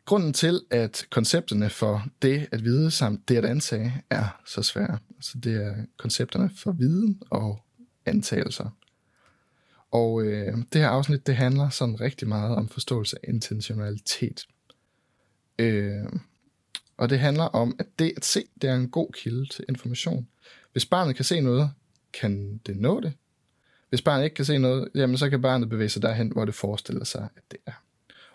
Grunden 0.04 0.32
til, 0.32 0.60
at 0.70 1.06
koncepterne 1.10 1.70
for 1.70 2.06
det 2.22 2.48
at 2.52 2.64
vide 2.64 2.90
samt 2.90 3.28
det 3.28 3.36
at 3.36 3.44
antage 3.44 4.02
er 4.10 4.40
så 4.46 4.62
svære, 4.62 4.98
så 5.20 5.38
det 5.38 5.64
er 5.64 5.74
koncepterne 5.96 6.50
for 6.56 6.72
viden 6.72 7.22
og 7.30 7.62
antagelser. 8.06 8.70
Og 9.90 10.22
øh, 10.22 10.58
det 10.72 10.80
her 10.80 10.88
afsnit, 10.88 11.26
det 11.26 11.36
handler 11.36 11.68
sådan 11.68 12.00
rigtig 12.00 12.28
meget 12.28 12.56
om 12.56 12.68
forståelse 12.68 13.16
af 13.22 13.28
intentionalitet. 13.28 14.46
Øh, 15.58 16.06
og 16.96 17.10
det 17.10 17.18
handler 17.18 17.44
om, 17.44 17.76
at 17.78 17.86
det 17.98 18.12
at 18.16 18.24
se, 18.24 18.44
det 18.62 18.70
er 18.70 18.74
en 18.74 18.90
god 18.90 19.12
kilde 19.12 19.46
til 19.46 19.64
information. 19.68 20.28
Hvis 20.72 20.86
barnet 20.86 21.16
kan 21.16 21.24
se 21.24 21.40
noget, 21.40 21.70
kan 22.12 22.60
det 22.66 22.76
nå 22.76 23.00
det. 23.00 23.12
Hvis 23.88 24.02
barnet 24.02 24.24
ikke 24.24 24.36
kan 24.36 24.44
se 24.44 24.58
noget, 24.58 24.88
jamen 24.94 25.18
så 25.18 25.30
kan 25.30 25.42
barnet 25.42 25.68
bevæge 25.68 25.88
sig 25.88 26.02
derhen, 26.02 26.32
hvor 26.32 26.44
det 26.44 26.54
forestiller 26.54 27.04
sig, 27.04 27.28
at 27.36 27.42
det 27.50 27.58
er. 27.66 27.84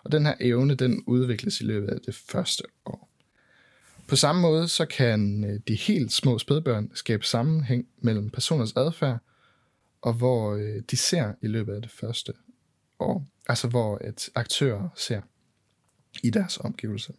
Og 0.04 0.12
den 0.12 0.26
her 0.26 0.34
evne, 0.40 0.74
den 0.74 1.02
udvikles 1.06 1.60
i 1.60 1.64
løbet 1.64 1.88
af 1.88 2.00
det 2.00 2.14
første 2.14 2.62
år. 2.86 3.10
På 4.06 4.16
samme 4.16 4.42
måde, 4.42 4.68
så 4.68 4.86
kan 4.86 5.44
øh, 5.44 5.60
de 5.68 5.74
helt 5.74 6.12
små 6.12 6.38
spædbørn 6.38 6.90
skabe 6.94 7.26
sammenhæng 7.26 7.86
mellem 7.98 8.30
personers 8.30 8.72
adfærd, 8.76 9.18
og 10.02 10.12
hvor 10.12 10.54
øh, 10.54 10.82
de 10.90 10.96
ser 10.96 11.32
i 11.42 11.46
løbet 11.46 11.74
af 11.74 11.82
det 11.82 11.90
første 11.90 12.32
år. 12.98 13.26
Altså 13.48 13.68
hvor 13.68 14.00
et 14.04 14.28
aktører 14.34 14.88
ser 14.96 15.20
i 16.22 16.30
deres 16.30 16.58
omgivelser. 16.58 17.12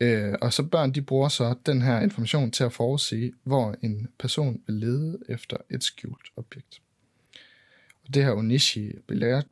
Øh, 0.00 0.34
og 0.40 0.52
så 0.52 0.62
børn, 0.62 0.92
de 0.92 1.02
bruger 1.02 1.28
så 1.28 1.54
den 1.66 1.82
her 1.82 2.00
information 2.00 2.50
til 2.50 2.64
at 2.64 2.72
forudse, 2.72 3.32
hvor 3.42 3.76
en 3.82 4.08
person 4.18 4.62
vil 4.66 4.76
lede 4.76 5.18
efter 5.28 5.56
et 5.70 5.84
skjult 5.84 6.28
objekt. 6.36 6.82
Og 8.06 8.14
det 8.14 8.24
har 8.24 8.32
Onishi 8.34 8.92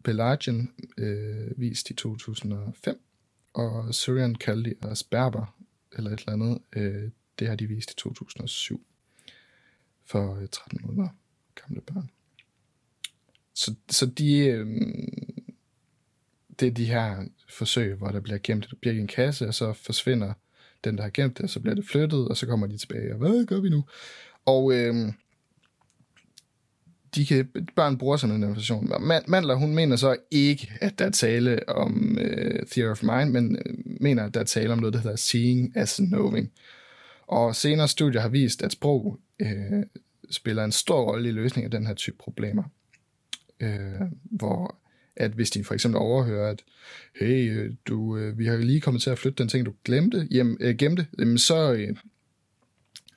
Belagian 0.04 0.72
øh, 0.98 1.60
vist 1.60 1.90
i 1.90 1.94
2005, 1.94 3.00
og 3.54 3.94
Syrian 3.94 4.34
Kaldi 4.34 4.72
og 4.82 4.96
Sperber, 4.96 5.56
eller 5.92 6.10
et 6.10 6.20
eller 6.20 6.32
andet, 6.32 6.58
øh, 6.76 7.10
det 7.38 7.48
har 7.48 7.56
de 7.56 7.66
vist 7.66 7.90
i 7.90 7.94
2007 7.94 8.86
for 10.04 10.34
øh, 10.34 10.48
13 10.48 10.80
måneder 10.84 11.08
gamle 11.54 11.80
børn. 11.80 12.10
Så, 13.54 13.74
så 13.88 14.06
de, 14.06 14.36
øh, 14.38 14.66
det 16.60 16.68
er 16.68 16.72
de 16.72 16.84
her 16.84 17.24
forsøg, 17.48 17.94
hvor 17.94 18.08
der 18.08 18.20
bliver 18.20 18.38
gemt 18.42 18.64
et 18.64 18.72
objekt 18.72 18.96
i 18.96 19.00
en 19.00 19.06
kasse, 19.06 19.48
og 19.48 19.54
så 19.54 19.72
forsvinder 19.72 20.32
den, 20.84 20.96
der 20.96 21.02
har 21.02 21.10
gemt 21.10 21.36
det, 21.36 21.44
og 21.44 21.50
så 21.50 21.60
bliver 21.60 21.74
det 21.74 21.86
flyttet, 21.86 22.28
og 22.28 22.36
så 22.36 22.46
kommer 22.46 22.66
de 22.66 22.76
tilbage, 22.76 23.12
og 23.12 23.18
hvad 23.18 23.46
gør 23.46 23.60
vi 23.60 23.68
nu? 23.68 23.84
Og 24.46 24.72
øh, 24.74 25.12
de 27.14 27.26
kan, 27.26 27.48
børn 27.76 27.98
bruger 27.98 28.16
sådan 28.16 28.36
en 28.36 28.42
information. 28.42 28.92
Mandler, 29.28 29.54
hun 29.54 29.74
mener 29.74 29.96
så 29.96 30.16
ikke, 30.30 30.72
at 30.80 30.98
der 30.98 31.04
er 31.04 31.10
tale 31.10 31.68
om 31.68 32.18
øh, 32.20 32.66
Theory 32.66 32.90
of 32.90 33.02
Mind, 33.02 33.30
men 33.30 33.56
øh, 33.56 33.74
mener, 34.00 34.24
at 34.24 34.34
der 34.34 34.40
er 34.40 34.44
tale 34.44 34.72
om 34.72 34.78
noget, 34.78 34.94
der 34.94 35.00
hedder 35.00 35.16
Seeing 35.16 35.76
as 35.76 35.96
Knowing. 35.96 36.52
Og 37.26 37.56
senere 37.56 37.88
studier 37.88 38.20
har 38.20 38.28
vist, 38.28 38.62
at 38.62 38.72
sprog 38.72 39.20
øh, 39.40 39.82
spiller 40.30 40.64
en 40.64 40.72
stor 40.72 41.02
rolle 41.10 41.28
i 41.28 41.32
løsningen 41.32 41.72
af 41.72 41.78
den 41.78 41.86
her 41.86 41.94
type 41.94 42.16
problemer. 42.18 42.62
Øh, 43.60 44.00
hvor 44.24 44.76
at 45.16 45.30
hvis 45.30 45.50
de 45.50 45.64
for 45.64 45.74
eksempel 45.74 45.98
overhører, 45.98 46.50
at 46.50 46.64
hey, 47.20 47.58
øh, 47.58 47.74
du, 47.86 48.16
øh, 48.16 48.38
vi 48.38 48.46
har 48.46 48.56
lige 48.56 48.80
kommet 48.80 49.02
til 49.02 49.10
at 49.10 49.18
flytte 49.18 49.42
den 49.42 49.48
ting, 49.48 49.66
du 49.66 49.74
glemte, 49.84 50.28
hjem, 50.30 50.56
øh, 50.60 50.76
gemte, 50.76 51.06
jamen 51.18 51.38
så, 51.38 51.72
øh, 51.72 51.96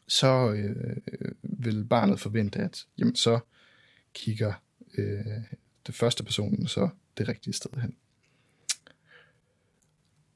så 0.08 0.52
øh, 0.52 0.98
vil 1.42 1.86
barnet 1.86 2.20
forvente, 2.20 2.60
at 2.60 2.86
jamen, 2.98 3.16
så 3.16 3.40
kigger 4.14 4.54
øh, 4.98 5.26
det 5.88 5.96
første 5.96 6.24
personen 6.24 6.68
så 6.68 6.90
det 7.18 7.28
rigtige 7.28 7.54
sted 7.54 7.82
hen. 7.82 7.96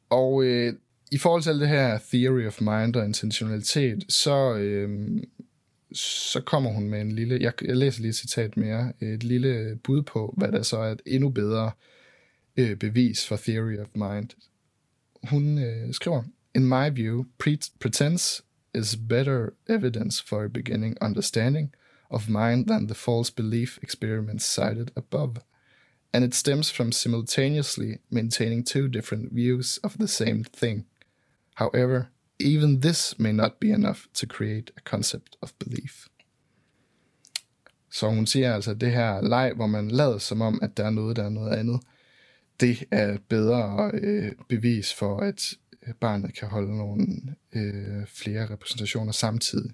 Og 0.10 0.44
øh, 0.44 0.74
i 1.12 1.18
forhold 1.18 1.42
til 1.42 1.60
det 1.60 1.70
her 1.70 2.00
theory 2.14 2.48
of 2.48 2.62
mind 2.62 2.96
og 2.96 3.06
intentionalitet, 3.06 4.04
så, 4.10 4.56
øh, 4.56 5.22
så 5.94 6.42
kommer 6.42 6.72
hun 6.72 6.90
med 6.90 7.02
en 7.02 7.12
lille, 7.12 7.38
jeg, 7.42 7.54
jeg 7.62 7.78
læser 7.78 8.02
lige 8.02 8.10
et 8.10 8.16
citat 8.16 8.58
mere, 8.58 8.94
et 9.00 9.24
lille 9.24 9.80
bud 9.84 10.02
på, 10.02 10.34
hvad 10.38 10.52
der 10.52 10.62
så 10.62 10.78
er 10.78 10.92
et 10.92 11.02
endnu 11.06 11.30
bedre 11.30 11.72
øh, 12.58 12.78
bevis 12.78 13.28
for 13.28 13.38
theory 13.38 13.78
of 13.78 13.88
mind. 13.96 14.30
Hun 15.24 15.58
øh, 15.58 15.94
skriver, 15.94 16.24
In 16.56 16.68
my 16.68 16.90
view, 16.90 17.26
pre- 17.44 17.72
pretense 17.80 18.44
is 18.76 18.96
better 18.96 19.50
evidence 19.70 20.24
for 20.28 20.44
a 20.44 20.48
beginning 20.48 20.98
understanding 21.02 21.76
of 22.10 22.30
mind 22.30 22.68
than 22.68 22.88
the 22.88 22.96
false 22.96 23.34
belief 23.34 23.80
experiments 23.84 24.46
cited 24.46 24.88
above. 24.96 25.36
And 26.14 26.26
it 26.26 26.36
stems 26.36 26.72
from 26.72 26.92
simultaneously 26.92 27.98
maintaining 28.10 28.66
two 28.66 28.88
different 28.88 29.32
views 29.34 29.80
of 29.84 29.98
the 29.98 30.08
same 30.08 30.44
thing. 30.44 30.86
However, 31.56 32.10
even 32.42 32.82
this 32.82 33.20
may 33.20 33.32
not 33.32 33.52
be 33.60 33.68
enough 33.68 34.00
to 34.14 34.28
create 34.28 34.72
a 34.78 34.82
concept 34.82 35.38
of 35.42 35.52
belief. 35.60 36.08
Så 37.92 38.10
hun 38.10 38.28
siger 38.28 38.54
altså, 38.54 38.72
at 38.72 38.82
det 38.82 38.92
her 38.92 39.22
leg, 39.22 39.54
hvor 39.56 39.68
man 39.68 39.92
lader 39.92 40.18
som 40.18 40.42
om, 40.42 40.60
at 40.62 40.78
der 40.78 40.86
er 40.86 40.90
noget, 40.90 41.16
der 41.16 41.24
er 41.24 41.30
noget 41.30 41.58
andet, 41.58 41.82
det 42.60 42.84
er 42.92 43.18
bedre 43.30 43.92
øh, 43.94 44.32
bevis 44.50 44.94
for, 44.94 45.20
at 45.20 45.54
øh, 45.88 45.94
barnet 45.94 46.34
kan 46.34 46.48
holde 46.48 46.78
nogle 46.78 47.08
øh, 47.54 48.08
flere 48.08 48.50
repræsentationer 48.50 49.12
samtidig. 49.12 49.72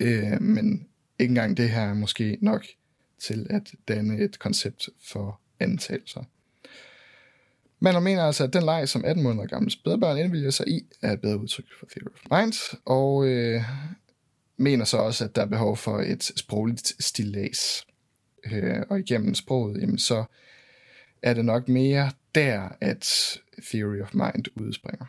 Øh, 0.00 0.42
men 0.42 0.88
ikke 1.18 1.30
engang 1.30 1.56
det 1.56 1.70
her 1.70 1.80
er 1.80 1.94
måske 1.94 2.38
nok 2.40 2.64
til 3.18 3.46
at 3.50 3.72
danne 3.88 4.18
et 4.18 4.38
koncept 4.38 4.88
for 5.04 5.40
antagelser. 5.60 6.24
Man 7.80 8.02
mener 8.02 8.24
altså, 8.24 8.44
at 8.44 8.52
den 8.52 8.62
leg, 8.62 8.88
som 8.88 9.04
18 9.04 9.22
måneder 9.22 9.46
gamle 9.46 9.70
spædbørn 9.70 10.18
indvilger 10.18 10.50
sig 10.50 10.68
i, 10.68 10.86
er 11.02 11.12
et 11.12 11.20
bedre 11.20 11.38
udtryk 11.38 11.64
for 11.78 11.86
Theory 11.86 12.12
of 12.14 12.38
Mind, 12.40 12.78
og 12.84 13.26
øh, 13.26 13.62
mener 14.56 14.84
så 14.84 14.96
også, 14.96 15.24
at 15.24 15.36
der 15.36 15.42
er 15.42 15.46
behov 15.46 15.76
for 15.76 15.98
et 15.98 16.32
sprogligt 16.36 16.92
stillads. 17.00 17.86
Øh, 18.52 18.82
og 18.90 18.98
igennem 18.98 19.34
sproget, 19.34 19.80
jamen, 19.80 19.98
så 19.98 20.24
er 21.22 21.34
det 21.34 21.44
nok 21.44 21.68
mere 21.68 22.10
der, 22.34 22.68
at 22.80 23.38
Theory 23.62 24.00
of 24.00 24.14
Mind 24.14 24.44
udspringer. 24.56 25.06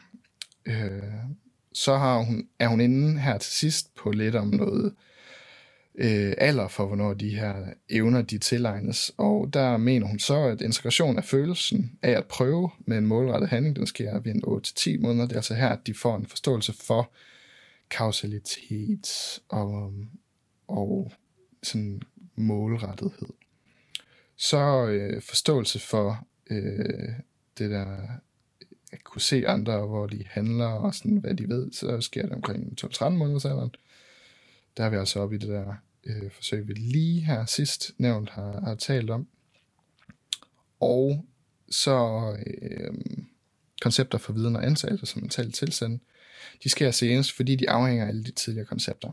Øh, 0.66 1.02
så 1.74 1.98
har 1.98 2.18
hun, 2.18 2.48
er 2.60 2.68
hun 2.68 2.82
inde 2.82 3.20
her 3.20 3.38
til 3.38 3.52
sidst 3.52 3.96
på 3.96 4.12
lidt 4.12 4.36
om 4.36 4.48
noget 4.48 4.86
øh, 4.86 4.92
Øh, 5.96 6.34
alder 6.38 6.68
for, 6.68 6.86
hvornår 6.86 7.14
de 7.14 7.30
her 7.30 7.56
evner 7.90 8.22
de 8.22 8.38
tilegnes. 8.38 9.12
Og 9.18 9.54
der 9.54 9.78
mener 9.78 10.08
hun 10.08 10.20
så, 10.20 10.44
at 10.44 10.62
integration 10.62 11.18
af 11.18 11.24
følelsen 11.24 12.00
af 12.02 12.12
at 12.12 12.26
prøve 12.26 12.70
med 12.80 12.98
en 12.98 13.06
målrettet 13.06 13.50
handling, 13.50 13.76
den 13.76 13.88
sker 13.88 14.20
ved 14.20 14.36
en 14.36 14.44
8-10 14.98 15.02
måneder. 15.02 15.26
Det 15.26 15.32
er 15.32 15.38
altså 15.38 15.54
her, 15.54 15.70
at 15.70 15.88
de 15.88 15.94
får 15.94 16.16
en 16.16 16.26
forståelse 16.26 16.74
for 16.74 17.12
kausalitet 17.90 19.40
og, 19.50 19.94
og 20.68 21.12
sådan 21.64 22.02
målrettethed. 22.36 23.30
Så 24.38 24.88
øh, 24.88 25.22
forståelse 25.22 25.80
for 25.80 26.28
øh, 26.50 27.10
det 27.58 27.72
der 27.72 27.86
at 28.92 29.04
kunne 29.04 29.22
se 29.22 29.48
andre, 29.48 29.88
hvor 29.88 30.08
de 30.08 30.24
handler 30.28 30.66
og 30.66 30.96
sådan, 30.96 31.18
hvad 31.18 31.34
de 31.34 31.50
ved, 31.50 31.72
så 31.72 32.02
sker 32.02 32.22
det 32.22 32.32
omkring 32.32 32.78
12-13 32.86 33.10
måneders 33.10 33.46
alderen 33.46 33.76
der 34.78 34.84
er 34.84 34.90
vi 34.90 34.96
altså 34.96 35.20
oppe 35.20 35.36
i 35.36 35.40
det 35.40 35.50
der 35.50 35.74
øh, 36.04 36.32
forsøg, 36.32 36.68
vi 36.68 36.74
lige 36.74 37.22
her 37.22 37.46
sidst 37.46 37.92
nævnt 37.98 38.30
har, 38.30 38.62
har 38.62 38.76
talt 38.76 39.10
om. 39.10 39.28
Og 40.80 41.26
så 41.70 42.28
øh, 42.48 42.94
koncepter 43.82 44.18
for 44.18 44.34
viden 44.34 44.56
og 44.56 44.66
antagelser 44.66 45.06
som 45.06 45.22
mentalt 45.22 45.56
tilstand, 45.56 46.00
de 46.64 46.70
sker 46.70 46.92
senest, 46.92 47.32
fordi 47.32 47.56
de 47.56 47.70
afhænger 47.70 48.04
af 48.06 48.08
alle 48.08 48.24
de 48.24 48.32
tidligere 48.32 48.66
koncepter. 48.66 49.12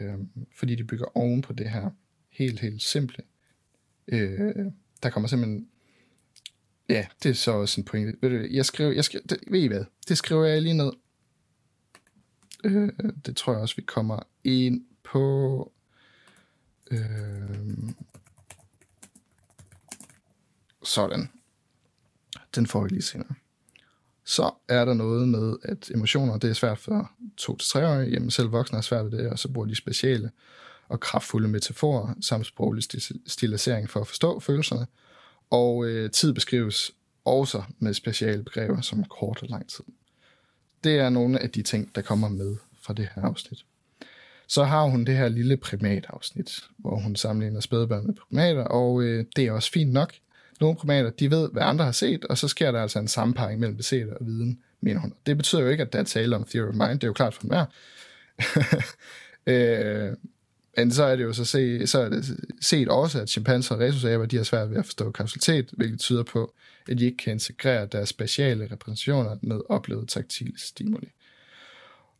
Øh, 0.00 0.14
fordi 0.56 0.74
de 0.74 0.84
bygger 0.84 1.16
oven 1.16 1.42
på 1.42 1.52
det 1.52 1.70
her 1.70 1.90
helt, 2.30 2.60
helt 2.60 2.82
simple. 2.82 3.24
Øh, 4.08 4.66
der 5.02 5.10
kommer 5.10 5.28
simpelthen 5.28 5.68
Ja, 6.88 7.06
det 7.22 7.30
er 7.30 7.34
så 7.34 7.52
også 7.52 7.80
en 7.80 7.84
pointe. 7.84 8.14
Ved 8.20 8.30
du, 8.30 8.46
jeg 8.50 8.66
skriver, 8.66 8.92
jeg 8.92 9.04
skriver, 9.04 9.26
det, 9.26 9.38
ved 9.46 9.60
I 9.60 9.66
hvad? 9.66 9.84
Det 10.08 10.18
skriver 10.18 10.44
jeg 10.44 10.62
lige 10.62 10.74
ned. 10.74 10.92
Øh, 12.64 12.88
det 13.26 13.36
tror 13.36 13.52
jeg 13.52 13.62
også, 13.62 13.76
vi 13.76 13.82
kommer 13.82 14.22
ind 14.44 14.84
på... 15.12 15.72
Øh, 16.90 17.92
sådan. 20.82 21.30
Den 22.54 22.66
får 22.66 22.82
vi 22.82 22.88
lige 22.88 23.02
senere. 23.02 23.34
Så 24.24 24.50
er 24.68 24.84
der 24.84 24.94
noget 24.94 25.28
med, 25.28 25.56
at 25.62 25.90
emotioner, 25.90 26.38
det 26.38 26.50
er 26.50 26.54
svært 26.54 26.78
for 26.78 27.10
2-3-årige. 27.40 28.10
Jamen 28.10 28.30
selv 28.30 28.52
voksne 28.52 28.78
er 28.78 28.82
svært 28.82 29.04
ved 29.04 29.18
det, 29.18 29.30
og 29.30 29.38
så 29.38 29.48
bruger 29.48 29.68
de 29.68 29.74
speciale 29.74 30.30
og 30.88 31.00
kraftfulde 31.00 31.48
metaforer 31.48 32.14
samt 32.20 32.46
sproglig 32.46 32.84
stilisering 33.26 33.90
for 33.90 34.00
at 34.00 34.06
forstå 34.06 34.40
følelserne. 34.40 34.86
Og 35.50 35.84
øh, 35.84 36.10
tid 36.10 36.32
beskrives 36.32 36.90
også 37.24 37.62
med 37.78 37.94
speciale 37.94 38.42
begreber 38.42 38.80
som 38.80 39.04
kort 39.04 39.42
og 39.42 39.48
lang 39.48 39.68
tid. 39.68 39.84
Det 40.84 40.98
er 40.98 41.08
nogle 41.08 41.38
af 41.38 41.50
de 41.50 41.62
ting, 41.62 41.94
der 41.94 42.02
kommer 42.02 42.28
med 42.28 42.56
fra 42.80 42.94
det 42.94 43.08
her 43.14 43.22
afsnit 43.22 43.64
så 44.52 44.64
har 44.64 44.82
hun 44.84 45.04
det 45.04 45.16
her 45.16 45.28
lille 45.28 45.56
primatafsnit, 45.56 46.60
hvor 46.78 46.96
hun 46.96 47.16
sammenligner 47.16 47.60
spædebørn 47.60 48.06
med 48.06 48.14
primater, 48.14 48.64
og 48.64 49.02
øh, 49.02 49.24
det 49.36 49.46
er 49.46 49.52
også 49.52 49.70
fint 49.70 49.92
nok. 49.92 50.12
Nogle 50.60 50.76
primater, 50.76 51.10
de 51.10 51.30
ved, 51.30 51.48
hvad 51.52 51.62
andre 51.62 51.84
har 51.84 51.92
set, 51.92 52.24
og 52.24 52.38
så 52.38 52.48
sker 52.48 52.72
der 52.72 52.82
altså 52.82 52.98
en 52.98 53.08
sammenparing 53.08 53.60
mellem 53.60 53.76
det 53.76 54.12
og 54.20 54.26
viden, 54.26 54.58
mener 54.80 55.00
hun. 55.00 55.14
Det 55.26 55.36
betyder 55.36 55.62
jo 55.62 55.68
ikke, 55.68 55.82
at 55.82 55.92
der 55.92 55.98
er 55.98 56.02
tale 56.04 56.36
om 56.36 56.44
theory 56.44 56.68
of 56.68 56.74
mind, 56.74 57.00
det 57.00 57.04
er 57.04 57.06
jo 57.06 57.12
klart 57.12 57.34
for 57.34 57.46
mig. 57.46 57.66
øh, 59.54 60.16
men 60.76 60.90
så 60.90 61.04
er 61.04 61.16
det 61.16 61.24
jo 61.24 61.32
så, 61.32 61.44
se, 61.44 61.86
så 61.86 62.00
er 62.00 62.08
det 62.08 62.24
set 62.60 62.88
også, 62.88 63.20
at 63.20 63.30
chimpanser 63.30 63.74
og 63.74 63.80
rhesusaber, 63.80 64.26
de 64.26 64.36
har 64.36 64.44
svært 64.44 64.70
ved 64.70 64.76
at 64.76 64.84
forstå 64.84 65.10
kausalitet, 65.10 65.70
hvilket 65.72 66.00
tyder 66.00 66.22
på, 66.22 66.54
at 66.88 66.98
de 66.98 67.04
ikke 67.04 67.16
kan 67.16 67.32
integrere 67.32 67.86
deres 67.86 68.08
spatiale 68.08 68.68
repræsentationer 68.72 69.36
med 69.42 69.60
oplevet 69.68 70.08
taktile 70.08 70.58
stimuli. 70.58 71.08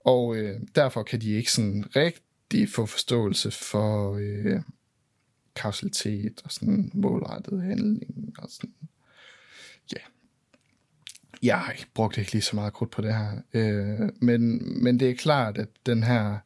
Og 0.05 0.37
øh, 0.37 0.61
derfor 0.75 1.03
kan 1.03 1.21
de 1.21 1.33
ikke 1.33 1.53
sådan 1.53 1.85
rigtig 1.97 2.69
få 2.69 2.87
forståelse 2.87 3.51
for 3.51 4.19
øh, 4.21 4.61
kausalitet 5.57 6.41
og 6.45 6.53
sådan 6.53 6.91
målrettet 6.95 7.62
handling 7.62 8.35
og 8.38 8.51
sådan. 8.51 8.75
Ja. 9.93 10.01
Jeg 11.43 11.59
har 11.59 11.73
ikke 11.73 11.87
brugt 11.95 12.19
ikke 12.19 12.33
lige 12.33 12.43
så 12.43 12.57
meget 12.57 12.73
krudt 12.73 12.91
på 12.91 13.03
det 13.03 13.15
her. 13.15 13.43
Øh, 13.55 14.11
men, 14.21 14.62
men 14.85 15.01
det 15.01 15.11
er 15.11 15.15
klart, 15.15 15.59
at 15.59 15.69
den 15.87 16.03
her 16.03 16.38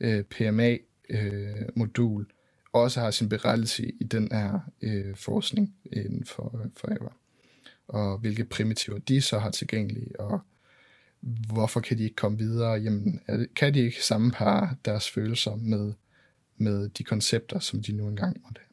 øh, 0.00 0.24
PMA-modul 0.24 2.22
øh, 2.22 2.28
også 2.72 3.00
har 3.00 3.10
sin 3.10 3.28
berettelse 3.28 3.92
i 4.00 4.04
den 4.04 4.28
her 4.32 4.58
øh, 4.82 5.16
forskning 5.16 5.74
inden 5.92 6.24
for, 6.24 6.60
øh, 6.64 6.70
for 6.76 6.88
Ava. 6.88 7.10
Og 7.88 8.18
hvilke 8.18 8.44
primitiver 8.44 8.98
de 8.98 9.20
så 9.20 9.38
har 9.38 9.50
tilgængelige, 9.50 10.20
og 10.20 10.40
hvorfor 11.20 11.80
kan 11.80 11.98
de 11.98 12.02
ikke 12.02 12.16
komme 12.16 12.38
videre? 12.38 12.72
Jamen, 12.72 13.20
kan 13.56 13.74
de 13.74 13.80
ikke 13.80 14.04
sammenpare 14.04 14.76
deres 14.84 15.10
følelser 15.10 15.56
med, 15.56 15.92
med 16.56 16.88
de 16.88 17.04
koncepter, 17.04 17.58
som 17.58 17.82
de 17.82 17.92
nu 17.92 18.08
engang 18.08 18.36
måtte 18.44 18.58
have? 18.58 18.68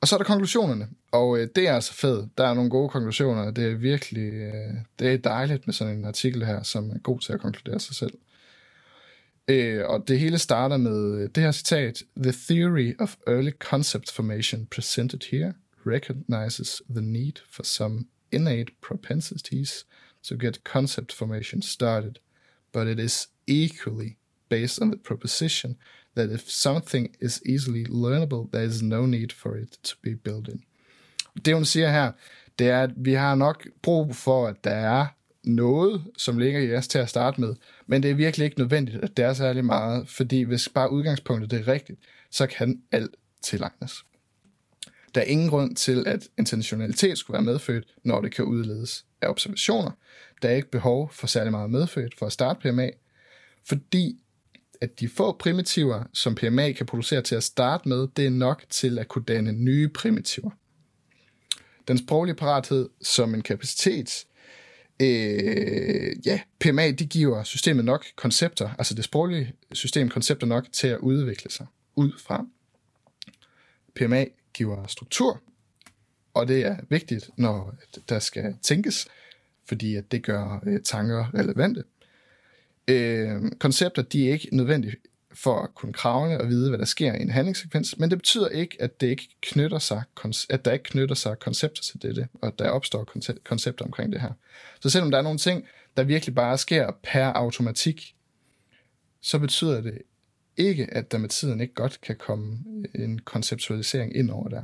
Og 0.00 0.08
så 0.08 0.16
er 0.16 0.18
der 0.18 0.24
konklusionerne, 0.24 0.88
og 1.12 1.38
øh, 1.38 1.48
det 1.56 1.68
er 1.68 1.74
altså 1.74 1.94
fedt. 1.94 2.38
Der 2.38 2.46
er 2.46 2.54
nogle 2.54 2.70
gode 2.70 2.88
konklusioner, 2.88 3.50
det 3.50 3.64
er 3.64 3.74
virkelig 3.74 4.32
øh, 4.32 4.74
det 4.98 5.12
er 5.12 5.16
dejligt 5.16 5.66
med 5.66 5.74
sådan 5.74 5.98
en 5.98 6.04
artikel 6.04 6.44
her, 6.44 6.62
som 6.62 6.90
er 6.90 6.98
god 6.98 7.20
til 7.20 7.32
at 7.32 7.40
konkludere 7.40 7.80
sig 7.80 7.94
selv. 7.94 8.12
Øh, 9.48 9.84
og 9.86 10.08
det 10.08 10.20
hele 10.20 10.38
starter 10.38 10.76
med 10.76 11.20
øh, 11.20 11.28
det 11.34 11.42
her 11.42 11.52
citat. 11.52 12.02
The 12.16 12.32
theory 12.32 12.94
of 12.98 13.16
early 13.26 13.50
concept 13.58 14.10
formation 14.10 14.66
presented 14.66 15.20
here 15.30 15.54
recognizes 15.86 16.82
the 16.90 17.02
need 17.02 17.32
for 17.50 17.62
some 17.62 18.04
innate 18.32 18.72
propensities 18.88 19.86
to 20.28 20.36
get 20.36 20.64
concept 20.64 21.12
formation 21.12 21.62
started, 21.62 22.18
but 22.72 22.86
it 22.86 22.98
is 22.98 23.28
equally 23.46 24.16
based 24.48 24.82
on 24.82 24.90
the 24.90 24.98
proposition 25.04 25.76
that 26.16 26.30
if 26.30 26.50
something 26.50 27.16
is 27.20 27.42
easily 27.46 27.84
learnable, 27.84 28.50
there 28.52 28.64
is 28.64 28.82
no 28.82 29.06
need 29.06 29.32
for 29.32 29.56
it 29.56 29.78
to 29.82 29.96
be 30.02 30.14
built 30.14 30.48
in. 30.48 30.62
Det 31.44 31.54
hun 31.54 31.64
siger 31.64 31.90
her, 31.90 32.12
det 32.58 32.68
er, 32.68 32.82
at 32.82 32.90
vi 32.96 33.12
har 33.12 33.34
nok 33.34 33.68
brug 33.82 34.16
for, 34.16 34.46
at 34.46 34.64
der 34.64 34.70
er 34.70 35.06
noget, 35.44 36.02
som 36.16 36.38
ligger 36.38 36.60
i 36.60 36.74
os 36.74 36.88
til 36.88 36.98
at 36.98 37.08
starte 37.08 37.40
med, 37.40 37.54
men 37.86 38.02
det 38.02 38.10
er 38.10 38.14
virkelig 38.14 38.44
ikke 38.44 38.58
nødvendigt, 38.58 39.04
at 39.04 39.16
det 39.16 39.24
er 39.24 39.32
særlig 39.32 39.64
meget, 39.64 40.08
fordi 40.08 40.42
hvis 40.42 40.68
bare 40.68 40.92
udgangspunktet 40.92 41.52
er 41.52 41.68
rigtigt, 41.68 42.00
så 42.30 42.46
kan 42.46 42.82
alt 42.92 43.16
tilegnes. 43.42 44.04
Der 45.14 45.20
er 45.20 45.24
ingen 45.24 45.48
grund 45.48 45.76
til, 45.76 46.04
at 46.06 46.28
intentionalitet 46.38 47.18
skulle 47.18 47.34
være 47.34 47.44
medfødt, 47.44 47.84
når 48.04 48.20
det 48.20 48.34
kan 48.34 48.44
udledes 48.44 49.04
af 49.22 49.28
observationer. 49.28 49.90
Der 50.42 50.48
er 50.48 50.54
ikke 50.54 50.70
behov 50.70 51.10
for 51.12 51.26
særlig 51.26 51.50
meget 51.50 51.70
medfødt 51.70 52.18
for 52.18 52.26
at 52.26 52.32
starte 52.32 52.60
PMA, 52.60 52.90
fordi 53.68 54.20
at 54.80 55.00
de 55.00 55.08
få 55.08 55.32
primitiver, 55.32 56.04
som 56.12 56.34
PMA 56.34 56.72
kan 56.72 56.86
producere 56.86 57.22
til 57.22 57.34
at 57.34 57.44
starte 57.44 57.88
med, 57.88 58.08
det 58.16 58.26
er 58.26 58.30
nok 58.30 58.64
til 58.70 58.98
at 58.98 59.08
kunne 59.08 59.24
danne 59.24 59.52
nye 59.52 59.88
primitiver. 59.88 60.50
Den 61.88 61.98
sproglige 61.98 62.36
parathed 62.36 62.88
som 63.02 63.34
en 63.34 63.42
kapacitet, 63.42 64.26
øh, 65.00 66.26
ja, 66.26 66.40
PMA 66.60 66.90
de 66.90 67.06
giver 67.06 67.42
systemet 67.42 67.84
nok 67.84 68.06
koncepter, 68.16 68.70
altså 68.78 68.94
det 68.94 69.04
sproglige 69.04 69.52
system 69.72 70.08
koncepter 70.08 70.46
nok 70.46 70.66
til 70.72 70.88
at 70.88 70.98
udvikle 70.98 71.50
sig 71.50 71.66
ud 71.96 72.12
fra. 72.18 72.46
PMA 73.94 74.24
giver 74.58 74.86
struktur, 74.86 75.40
og 76.34 76.48
det 76.48 76.66
er 76.66 76.76
vigtigt, 76.88 77.30
når 77.36 77.74
der 78.08 78.18
skal 78.18 78.56
tænkes, 78.62 79.08
fordi 79.68 79.94
at 79.94 80.12
det 80.12 80.22
gør 80.22 80.62
øh, 80.66 80.80
tanker 80.84 81.34
relevante. 81.34 81.84
Øh, 82.88 83.42
koncepter 83.58 84.02
de 84.02 84.28
er 84.28 84.32
ikke 84.32 84.56
nødvendige 84.56 84.96
for 85.34 85.62
at 85.62 85.74
kunne 85.74 85.92
kravle 85.92 86.40
og 86.40 86.48
vide, 86.48 86.68
hvad 86.68 86.78
der 86.78 86.84
sker 86.84 87.14
i 87.14 87.22
en 87.22 87.30
handlingssekvens, 87.30 87.98
men 87.98 88.10
det 88.10 88.18
betyder 88.18 88.48
ikke, 88.48 88.76
at, 88.82 89.00
det 89.00 89.06
ikke 89.06 89.28
knytter 89.40 89.78
sig, 89.78 90.02
at 90.50 90.64
der 90.64 90.72
ikke 90.72 90.84
knytter 90.84 91.14
sig 91.14 91.38
koncepter 91.38 91.82
til 91.82 92.02
dette, 92.02 92.28
og 92.34 92.48
at 92.48 92.58
der 92.58 92.70
opstår 92.70 93.04
koncepter 93.44 93.84
omkring 93.84 94.12
det 94.12 94.20
her. 94.20 94.32
Så 94.80 94.90
selvom 94.90 95.10
der 95.10 95.18
er 95.18 95.22
nogle 95.22 95.38
ting, 95.38 95.66
der 95.96 96.02
virkelig 96.02 96.34
bare 96.34 96.58
sker 96.58 96.90
per 97.02 97.24
automatik, 97.24 98.14
så 99.20 99.38
betyder 99.38 99.80
det 99.80 99.98
ikke, 100.58 100.94
at 100.94 101.12
der 101.12 101.18
med 101.18 101.28
tiden 101.28 101.60
ikke 101.60 101.74
godt 101.74 102.00
kan 102.00 102.16
komme 102.16 102.58
øh, 102.94 103.04
en 103.04 103.18
konceptualisering 103.18 104.16
ind 104.16 104.30
over 104.30 104.48
der. 104.48 104.62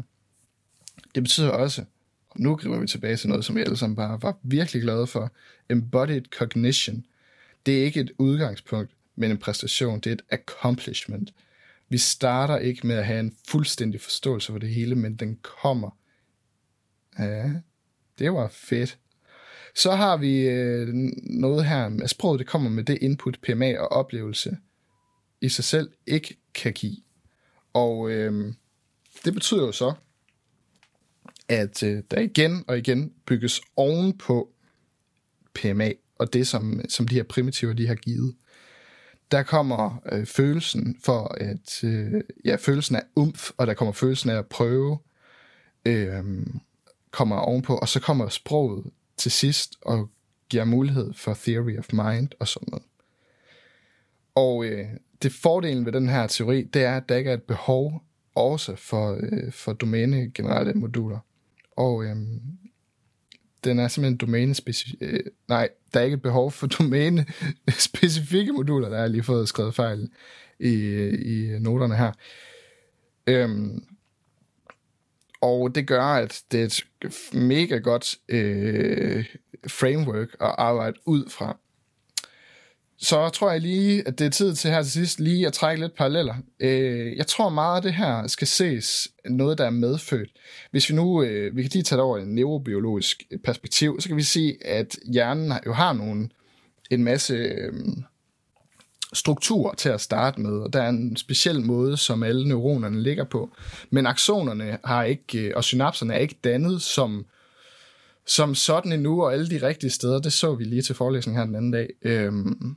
Det 1.14 1.22
betyder 1.22 1.50
også, 1.50 1.84
og 2.30 2.40
nu 2.40 2.56
griber 2.56 2.78
vi 2.78 2.86
tilbage 2.86 3.16
til 3.16 3.28
noget, 3.28 3.44
som 3.44 3.56
vi 3.56 3.60
alle 3.60 3.76
sammen 3.76 3.96
bare 3.96 4.22
var 4.22 4.38
virkelig 4.42 4.82
glade 4.82 5.06
for, 5.06 5.32
embodied 5.70 6.24
cognition. 6.30 7.06
Det 7.66 7.80
er 7.80 7.84
ikke 7.84 8.00
et 8.00 8.12
udgangspunkt, 8.18 8.90
men 9.16 9.30
en 9.30 9.38
præstation. 9.38 10.00
Det 10.00 10.10
er 10.10 10.14
et 10.14 10.22
accomplishment. 10.30 11.34
Vi 11.88 11.98
starter 11.98 12.58
ikke 12.58 12.86
med 12.86 12.96
at 12.96 13.06
have 13.06 13.20
en 13.20 13.36
fuldstændig 13.48 14.00
forståelse 14.00 14.52
for 14.52 14.58
det 14.58 14.68
hele, 14.68 14.94
men 14.94 15.16
den 15.16 15.38
kommer. 15.42 15.90
Ja, 17.18 17.52
det 18.18 18.32
var 18.32 18.48
fedt. 18.48 18.98
Så 19.74 19.92
har 19.92 20.16
vi 20.16 20.40
øh, 20.40 20.88
noget 21.22 21.66
her 21.66 21.88
med 21.88 22.08
sproget, 22.08 22.38
det 22.38 22.46
kommer 22.46 22.70
med 22.70 22.84
det 22.84 22.98
input, 23.00 23.38
PMA 23.42 23.78
og 23.78 23.88
oplevelse 23.88 24.56
i 25.44 25.48
sig 25.48 25.64
selv 25.64 25.90
ikke 26.06 26.36
kan 26.54 26.72
give. 26.72 26.96
Og 27.72 28.10
øh, 28.10 28.54
det 29.24 29.34
betyder 29.34 29.66
jo 29.66 29.72
så, 29.72 29.92
at 31.48 31.82
øh, 31.82 32.02
der 32.10 32.20
igen 32.20 32.64
og 32.66 32.78
igen 32.78 33.12
bygges 33.26 33.60
ovenpå 33.76 34.52
PMA 35.54 35.92
og 36.18 36.32
det, 36.32 36.46
som, 36.46 36.80
som 36.88 37.08
de 37.08 37.14
her 37.14 37.22
primitiver 37.22 37.72
de 37.72 37.86
har 37.86 37.94
givet. 37.94 38.34
Der 39.30 39.42
kommer 39.42 40.02
øh, 40.12 40.26
følelsen 40.26 40.96
for 41.04 41.36
at, 41.40 41.84
øh, 41.84 42.12
ja, 42.44 42.56
følelsen 42.56 42.96
af 42.96 43.02
umf, 43.16 43.50
og 43.56 43.66
der 43.66 43.74
kommer 43.74 43.92
følelsen 43.92 44.30
af 44.30 44.38
at 44.38 44.46
prøve, 44.46 44.98
øh, 45.84 46.24
kommer 47.10 47.36
ovenpå, 47.36 47.76
og 47.76 47.88
så 47.88 48.00
kommer 48.00 48.28
sproget 48.28 48.84
til 49.16 49.30
sidst 49.30 49.76
og 49.82 50.10
giver 50.48 50.64
mulighed 50.64 51.12
for 51.12 51.34
theory 51.34 51.78
of 51.78 51.92
mind 51.92 52.28
og 52.40 52.48
sådan 52.48 52.68
noget. 52.70 52.84
Og 54.34 54.64
øh, 54.64 54.86
det 55.24 55.32
fordelen 55.32 55.86
ved 55.86 55.92
den 55.92 56.08
her 56.08 56.26
teori, 56.26 56.62
det 56.62 56.84
er, 56.84 56.96
at 56.96 57.08
der 57.08 57.16
ikke 57.16 57.30
er 57.30 57.34
et 57.34 57.42
behov 57.42 58.02
også 58.34 58.76
for, 58.76 59.18
øh, 59.20 59.52
for 59.52 59.72
domæne-generelle 59.72 60.72
moduler. 60.74 61.18
Og 61.76 62.04
øhm, 62.04 62.40
den 63.64 63.78
er 63.78 63.88
simpelthen 63.88 64.16
domæne 64.16 64.54
Øh, 65.00 65.20
nej, 65.48 65.68
der 65.94 66.00
er 66.00 66.04
ikke 66.04 66.14
et 66.14 66.22
behov 66.22 66.50
for 66.50 66.66
domæne-specifikke 66.66 68.52
moduler, 68.58 68.88
der 68.88 68.98
er 68.98 69.06
lige 69.06 69.22
fået 69.22 69.48
skrevet 69.48 69.74
fejl 69.74 70.10
i, 70.58 70.74
øh, 70.74 71.14
i 71.26 71.58
noterne 71.58 71.96
her. 71.96 72.12
Øhm, 73.26 73.84
og 75.40 75.74
det 75.74 75.86
gør, 75.86 76.02
at 76.02 76.42
det 76.52 76.60
er 76.60 76.64
et 76.64 76.84
mega 77.34 77.76
godt 77.76 78.18
øh, 78.28 79.26
framework 79.66 80.28
at 80.40 80.54
arbejde 80.58 80.96
ud 81.06 81.30
fra 81.30 81.58
så 82.98 83.28
tror 83.28 83.50
jeg 83.50 83.60
lige, 83.60 84.08
at 84.08 84.18
det 84.18 84.26
er 84.26 84.30
tid 84.30 84.54
til 84.54 84.70
her 84.70 84.82
til 84.82 84.92
sidst 84.92 85.20
lige 85.20 85.46
at 85.46 85.52
trække 85.52 85.82
lidt 85.82 85.96
paralleller. 85.96 86.34
Øh, 86.60 87.16
jeg 87.16 87.26
tror 87.26 87.48
meget, 87.48 87.76
at 87.76 87.84
det 87.84 87.94
her 87.94 88.26
skal 88.26 88.46
ses 88.46 89.08
noget, 89.30 89.58
der 89.58 89.66
er 89.66 89.70
medfødt. 89.70 90.30
Hvis 90.70 90.90
vi 90.90 90.94
nu, 90.94 91.22
øh, 91.22 91.56
vi 91.56 91.62
kan 91.62 91.70
lige 91.72 91.82
tage 91.82 91.96
det 91.96 92.04
over 92.04 92.18
en 92.18 92.34
neurobiologisk 92.34 93.22
øh, 93.30 93.38
perspektiv, 93.38 94.00
så 94.00 94.08
kan 94.08 94.16
vi 94.16 94.22
se, 94.22 94.56
at 94.64 94.96
hjernen 95.12 95.52
jo 95.66 95.72
har 95.72 95.92
nogle, 95.92 96.28
en 96.90 97.04
masse 97.04 97.34
øh, 97.34 97.72
strukturer 99.12 99.74
til 99.74 99.88
at 99.88 100.00
starte 100.00 100.40
med, 100.40 100.52
og 100.52 100.72
der 100.72 100.82
er 100.82 100.88
en 100.88 101.16
speciel 101.16 101.60
måde, 101.60 101.96
som 101.96 102.22
alle 102.22 102.48
neuronerne 102.48 103.02
ligger 103.02 103.24
på. 103.24 103.50
Men 103.90 104.06
axonerne 104.06 104.78
har 104.84 105.04
ikke, 105.04 105.38
øh, 105.38 105.52
og 105.56 105.64
synapserne 105.64 106.14
er 106.14 106.18
ikke 106.18 106.38
dannet 106.44 106.82
som 106.82 107.26
som 108.26 108.54
sådan 108.54 108.92
endnu, 108.92 109.22
og 109.22 109.32
alle 109.32 109.50
de 109.50 109.66
rigtige 109.66 109.90
steder, 109.90 110.18
det 110.18 110.32
så 110.32 110.54
vi 110.54 110.64
lige 110.64 110.82
til 110.82 110.94
forelæsningen 110.94 111.38
her 111.38 111.46
den 111.46 111.54
anden 111.54 111.70
dag. 111.70 111.88
Øhm, 112.02 112.76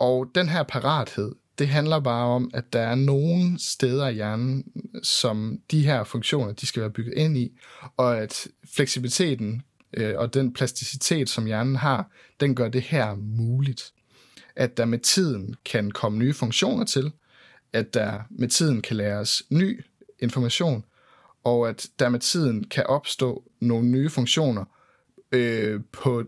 og 0.00 0.30
den 0.34 0.48
her 0.48 0.62
parathed, 0.62 1.32
det 1.58 1.68
handler 1.68 2.00
bare 2.00 2.26
om, 2.26 2.50
at 2.54 2.72
der 2.72 2.80
er 2.80 2.94
nogle 2.94 3.58
steder 3.58 4.08
i 4.08 4.14
hjernen, 4.14 4.64
som 5.02 5.58
de 5.70 5.82
her 5.86 6.04
funktioner, 6.04 6.52
de 6.52 6.66
skal 6.66 6.80
være 6.80 6.90
bygget 6.90 7.14
ind 7.16 7.36
i, 7.36 7.58
og 7.96 8.18
at 8.18 8.48
fleksibiliteten 8.74 9.62
øh, 9.94 10.14
og 10.18 10.34
den 10.34 10.52
plasticitet, 10.52 11.28
som 11.28 11.46
hjernen 11.46 11.76
har, 11.76 12.10
den 12.40 12.54
gør 12.54 12.68
det 12.68 12.82
her 12.82 13.14
muligt. 13.14 13.92
at 14.56 14.76
der 14.76 14.84
med 14.84 14.98
tiden 14.98 15.54
kan 15.64 15.90
komme 15.90 16.18
nye 16.18 16.34
funktioner 16.34 16.84
til, 16.84 17.12
at 17.72 17.94
der 17.94 18.20
med 18.30 18.48
tiden 18.48 18.82
kan 18.82 18.96
læres 18.96 19.42
ny 19.50 19.84
information, 20.18 20.84
og 21.44 21.68
at 21.68 21.86
der 21.98 22.08
med 22.08 22.20
tiden 22.20 22.64
kan 22.64 22.86
opstå 22.86 23.44
nogle 23.60 23.88
nye 23.88 24.10
funktioner 24.10 24.64
øh, 25.32 25.80
på 25.92 26.24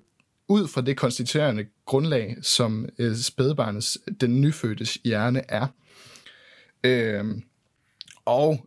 ud 0.53 0.69
fra 0.69 0.81
det 0.81 0.97
konstituerende 0.97 1.67
grundlag, 1.87 2.37
som 2.43 2.89
øh, 2.99 3.17
spædbarnets, 3.17 3.99
den 4.21 4.41
nyfødtes 4.41 4.99
hjerne 5.05 5.43
er. 5.49 5.67
Øh, 6.85 7.25
og 8.25 8.67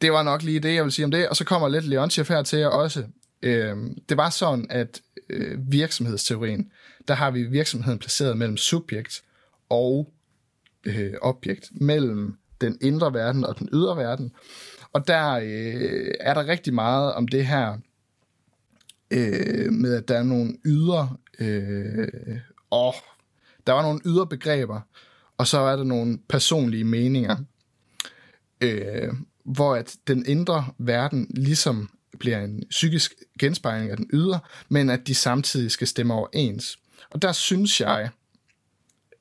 det 0.00 0.12
var 0.12 0.22
nok 0.22 0.42
lige 0.42 0.60
det, 0.60 0.74
jeg 0.74 0.84
vil 0.84 0.92
sige 0.92 1.04
om 1.04 1.10
det. 1.10 1.28
Og 1.28 1.36
så 1.36 1.44
kommer 1.44 1.68
lidt 1.68 1.84
Leontiev 1.84 2.26
her 2.28 2.42
til 2.42 2.58
jer 2.58 2.68
også. 2.68 3.04
Øh, 3.42 3.76
det 4.08 4.16
var 4.16 4.30
sådan, 4.30 4.66
at 4.70 5.00
øh, 5.30 5.72
virksomhedsteorien, 5.72 6.70
der 7.08 7.14
har 7.14 7.30
vi 7.30 7.42
virksomheden 7.42 7.98
placeret 7.98 8.36
mellem 8.36 8.56
subjekt 8.56 9.22
og 9.68 10.12
øh, 10.84 11.14
objekt, 11.22 11.68
mellem 11.72 12.34
den 12.60 12.78
indre 12.80 13.12
verden 13.12 13.44
og 13.44 13.58
den 13.58 13.68
ydre 13.72 13.96
verden. 13.96 14.32
Og 14.92 15.08
der 15.08 15.32
øh, 15.32 16.10
er 16.20 16.34
der 16.34 16.46
rigtig 16.46 16.74
meget 16.74 17.12
om 17.12 17.28
det 17.28 17.46
her 17.46 17.78
øh, 19.10 19.72
med, 19.72 19.94
at 19.94 20.08
der 20.08 20.18
er 20.18 20.22
nogle 20.22 20.56
ydre... 20.64 21.16
Øh, 21.38 22.08
og 22.70 22.94
der 23.66 23.72
var 23.72 23.82
nogle 23.82 24.00
ydre 24.04 24.26
begreber, 24.26 24.80
og 25.38 25.46
så 25.46 25.58
er 25.58 25.76
der 25.76 25.84
nogle 25.84 26.18
personlige 26.28 26.84
meninger, 26.84 27.36
øh, 28.60 29.08
hvor 29.44 29.74
at 29.74 29.96
den 30.06 30.26
indre 30.26 30.66
verden 30.78 31.26
ligesom 31.30 31.90
bliver 32.18 32.44
en 32.44 32.64
psykisk 32.70 33.14
genspejling 33.38 33.90
af 33.90 33.96
den 33.96 34.10
ydre, 34.12 34.40
men 34.68 34.90
at 34.90 35.06
de 35.06 35.14
samtidig 35.14 35.70
skal 35.70 35.86
stemme 35.86 36.14
overens. 36.14 36.78
Og 37.10 37.22
der 37.22 37.32
synes 37.32 37.80
jeg, 37.80 38.10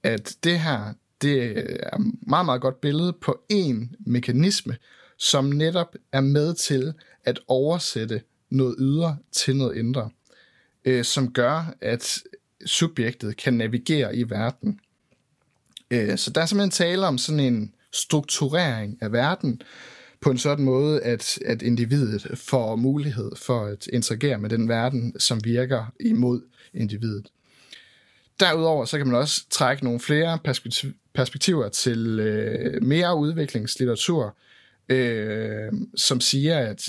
at 0.04 0.36
det 0.44 0.60
her, 0.60 0.94
det 1.22 1.58
er 1.84 1.98
meget, 2.28 2.46
meget 2.46 2.62
godt 2.62 2.82
billede 2.82 3.14
på 3.14 3.40
en 3.50 3.96
mekanisme, 4.00 4.78
som 5.18 5.46
netop 5.46 5.96
er 6.12 6.22
med 6.22 6.54
til 6.54 6.94
at 7.24 7.40
oversætte 7.48 8.22
noget 8.50 8.76
ydre 8.80 9.18
til 9.32 9.56
noget 9.56 9.78
indre, 9.78 10.10
øh, 10.86 11.04
som 11.04 11.34
gør, 11.34 11.74
at 11.82 12.20
subjektet 12.66 13.38
kan 13.38 13.54
navigere 13.54 14.16
i 14.16 14.30
verden. 14.30 14.80
Øh, 15.91 16.18
så 16.18 16.32
der 16.32 16.41
er 16.41 16.45
simpelthen 16.45 16.72
tale 16.72 17.08
om 17.08 17.18
sådan 17.18 17.39
en 17.39 17.74
strukturering 17.91 18.98
af 19.02 19.12
verden, 19.12 19.62
på 20.22 20.30
en 20.32 20.38
sådan 20.38 20.66
måde, 20.66 21.02
at, 21.02 21.39
at 21.45 21.62
individet 21.62 22.38
får 22.38 22.76
mulighed 22.76 23.32
for 23.36 23.66
at 23.66 23.88
interagere 23.93 24.38
med 24.38 24.50
den 24.50 24.68
verden, 24.68 25.20
som 25.20 25.43
virker 25.43 25.93
imod 26.00 26.41
individet. 26.74 27.28
Derudover 28.39 28.86
så 28.86 28.98
kan 28.98 29.08
man 29.08 29.16
også 29.16 29.50
trække 29.50 29.84
nogle 29.84 30.00
flere 30.00 30.39
perspektiver 31.14 31.70
til 31.70 32.20
øh, 32.20 32.84
mere 32.84 33.18
udviklingslitteratur, 33.18 34.38
øh, 34.90 35.72
som 35.96 36.22
siger, 36.22 36.58
at, 36.58 36.84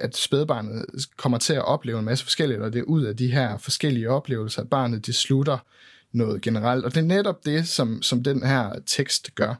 at 0.00 0.16
spædbarnet 0.16 0.86
kommer 1.16 1.38
til 1.38 1.52
at 1.52 1.64
opleve 1.64 1.98
en 1.98 2.04
masse 2.04 2.24
forskelligt, 2.24 2.60
og 2.60 2.72
det 2.72 2.78
er 2.78 2.82
ud 2.82 3.04
af 3.04 3.16
de 3.16 3.32
her 3.32 3.58
forskellige 3.58 4.10
oplevelser, 4.10 4.62
at 4.62 4.70
barnet 4.70 5.06
det 5.06 5.14
slutter 5.14 5.58
noget 6.12 6.42
generelt. 6.42 6.84
Og 6.84 6.94
det 6.94 7.00
er 7.00 7.04
netop 7.04 7.44
det, 7.44 7.68
som, 7.68 8.02
som 8.02 8.22
den 8.22 8.46
her 8.46 8.72
tekst 8.86 9.34
gør. 9.34 9.54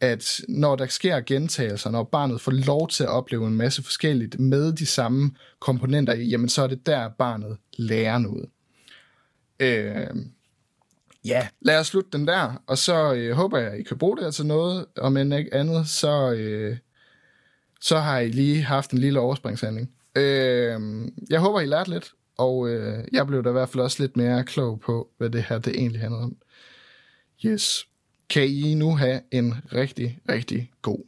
At 0.00 0.40
når 0.48 0.76
der 0.76 0.86
sker 0.86 1.20
gentagelser, 1.20 1.90
når 1.90 2.04
barnet 2.04 2.40
får 2.40 2.52
lov 2.52 2.88
til 2.88 3.04
at 3.04 3.10
opleve 3.10 3.46
en 3.46 3.56
masse 3.56 3.82
forskelligt 3.82 4.40
med 4.40 4.72
de 4.72 4.86
samme 4.86 5.30
komponenter 5.60 6.12
i, 6.12 6.24
jamen 6.24 6.48
så 6.48 6.62
er 6.62 6.66
det 6.66 6.86
der, 6.86 7.08
barnet 7.08 7.56
lærer 7.76 8.18
noget. 8.18 8.48
Øh, 9.60 10.16
ja, 11.24 11.48
lad 11.60 11.78
os 11.78 11.86
slutte 11.86 12.18
den 12.18 12.26
der, 12.26 12.62
og 12.66 12.78
så 12.78 13.14
øh, 13.14 13.36
håber 13.36 13.58
jeg, 13.58 13.78
I 13.78 13.82
kan 13.82 13.98
bruge 13.98 14.16
det 14.16 14.34
til 14.34 14.46
noget, 14.46 14.86
og 14.96 15.12
men 15.12 15.32
ikke 15.32 15.54
andet, 15.54 15.88
så, 15.88 16.32
øh, 16.32 16.76
så 17.80 17.98
har 17.98 18.18
I 18.18 18.28
lige 18.28 18.62
haft 18.62 18.90
en 18.90 18.98
lille 18.98 19.20
overspringshandling. 19.20 19.90
Øh, 20.16 20.80
jeg 21.30 21.40
håber, 21.40 21.60
I 21.60 21.66
lærte 21.66 21.90
lidt, 21.90 22.12
og 22.38 22.68
øh, 22.68 23.04
jeg 23.12 23.26
blev 23.26 23.44
da 23.44 23.48
i 23.48 23.52
hvert 23.52 23.68
fald 23.68 23.82
også 23.82 24.02
lidt 24.02 24.16
mere 24.16 24.44
klog 24.44 24.80
på, 24.80 25.08
hvad 25.18 25.30
det 25.30 25.42
her 25.48 25.58
det 25.58 25.74
egentlig 25.76 26.00
handler 26.00 26.20
om. 26.20 26.36
Yes. 27.46 27.86
Kan 28.30 28.48
I 28.48 28.74
nu 28.74 28.96
have 28.96 29.20
en 29.30 29.54
rigtig, 29.72 30.18
rigtig 30.28 30.70
god 30.82 31.04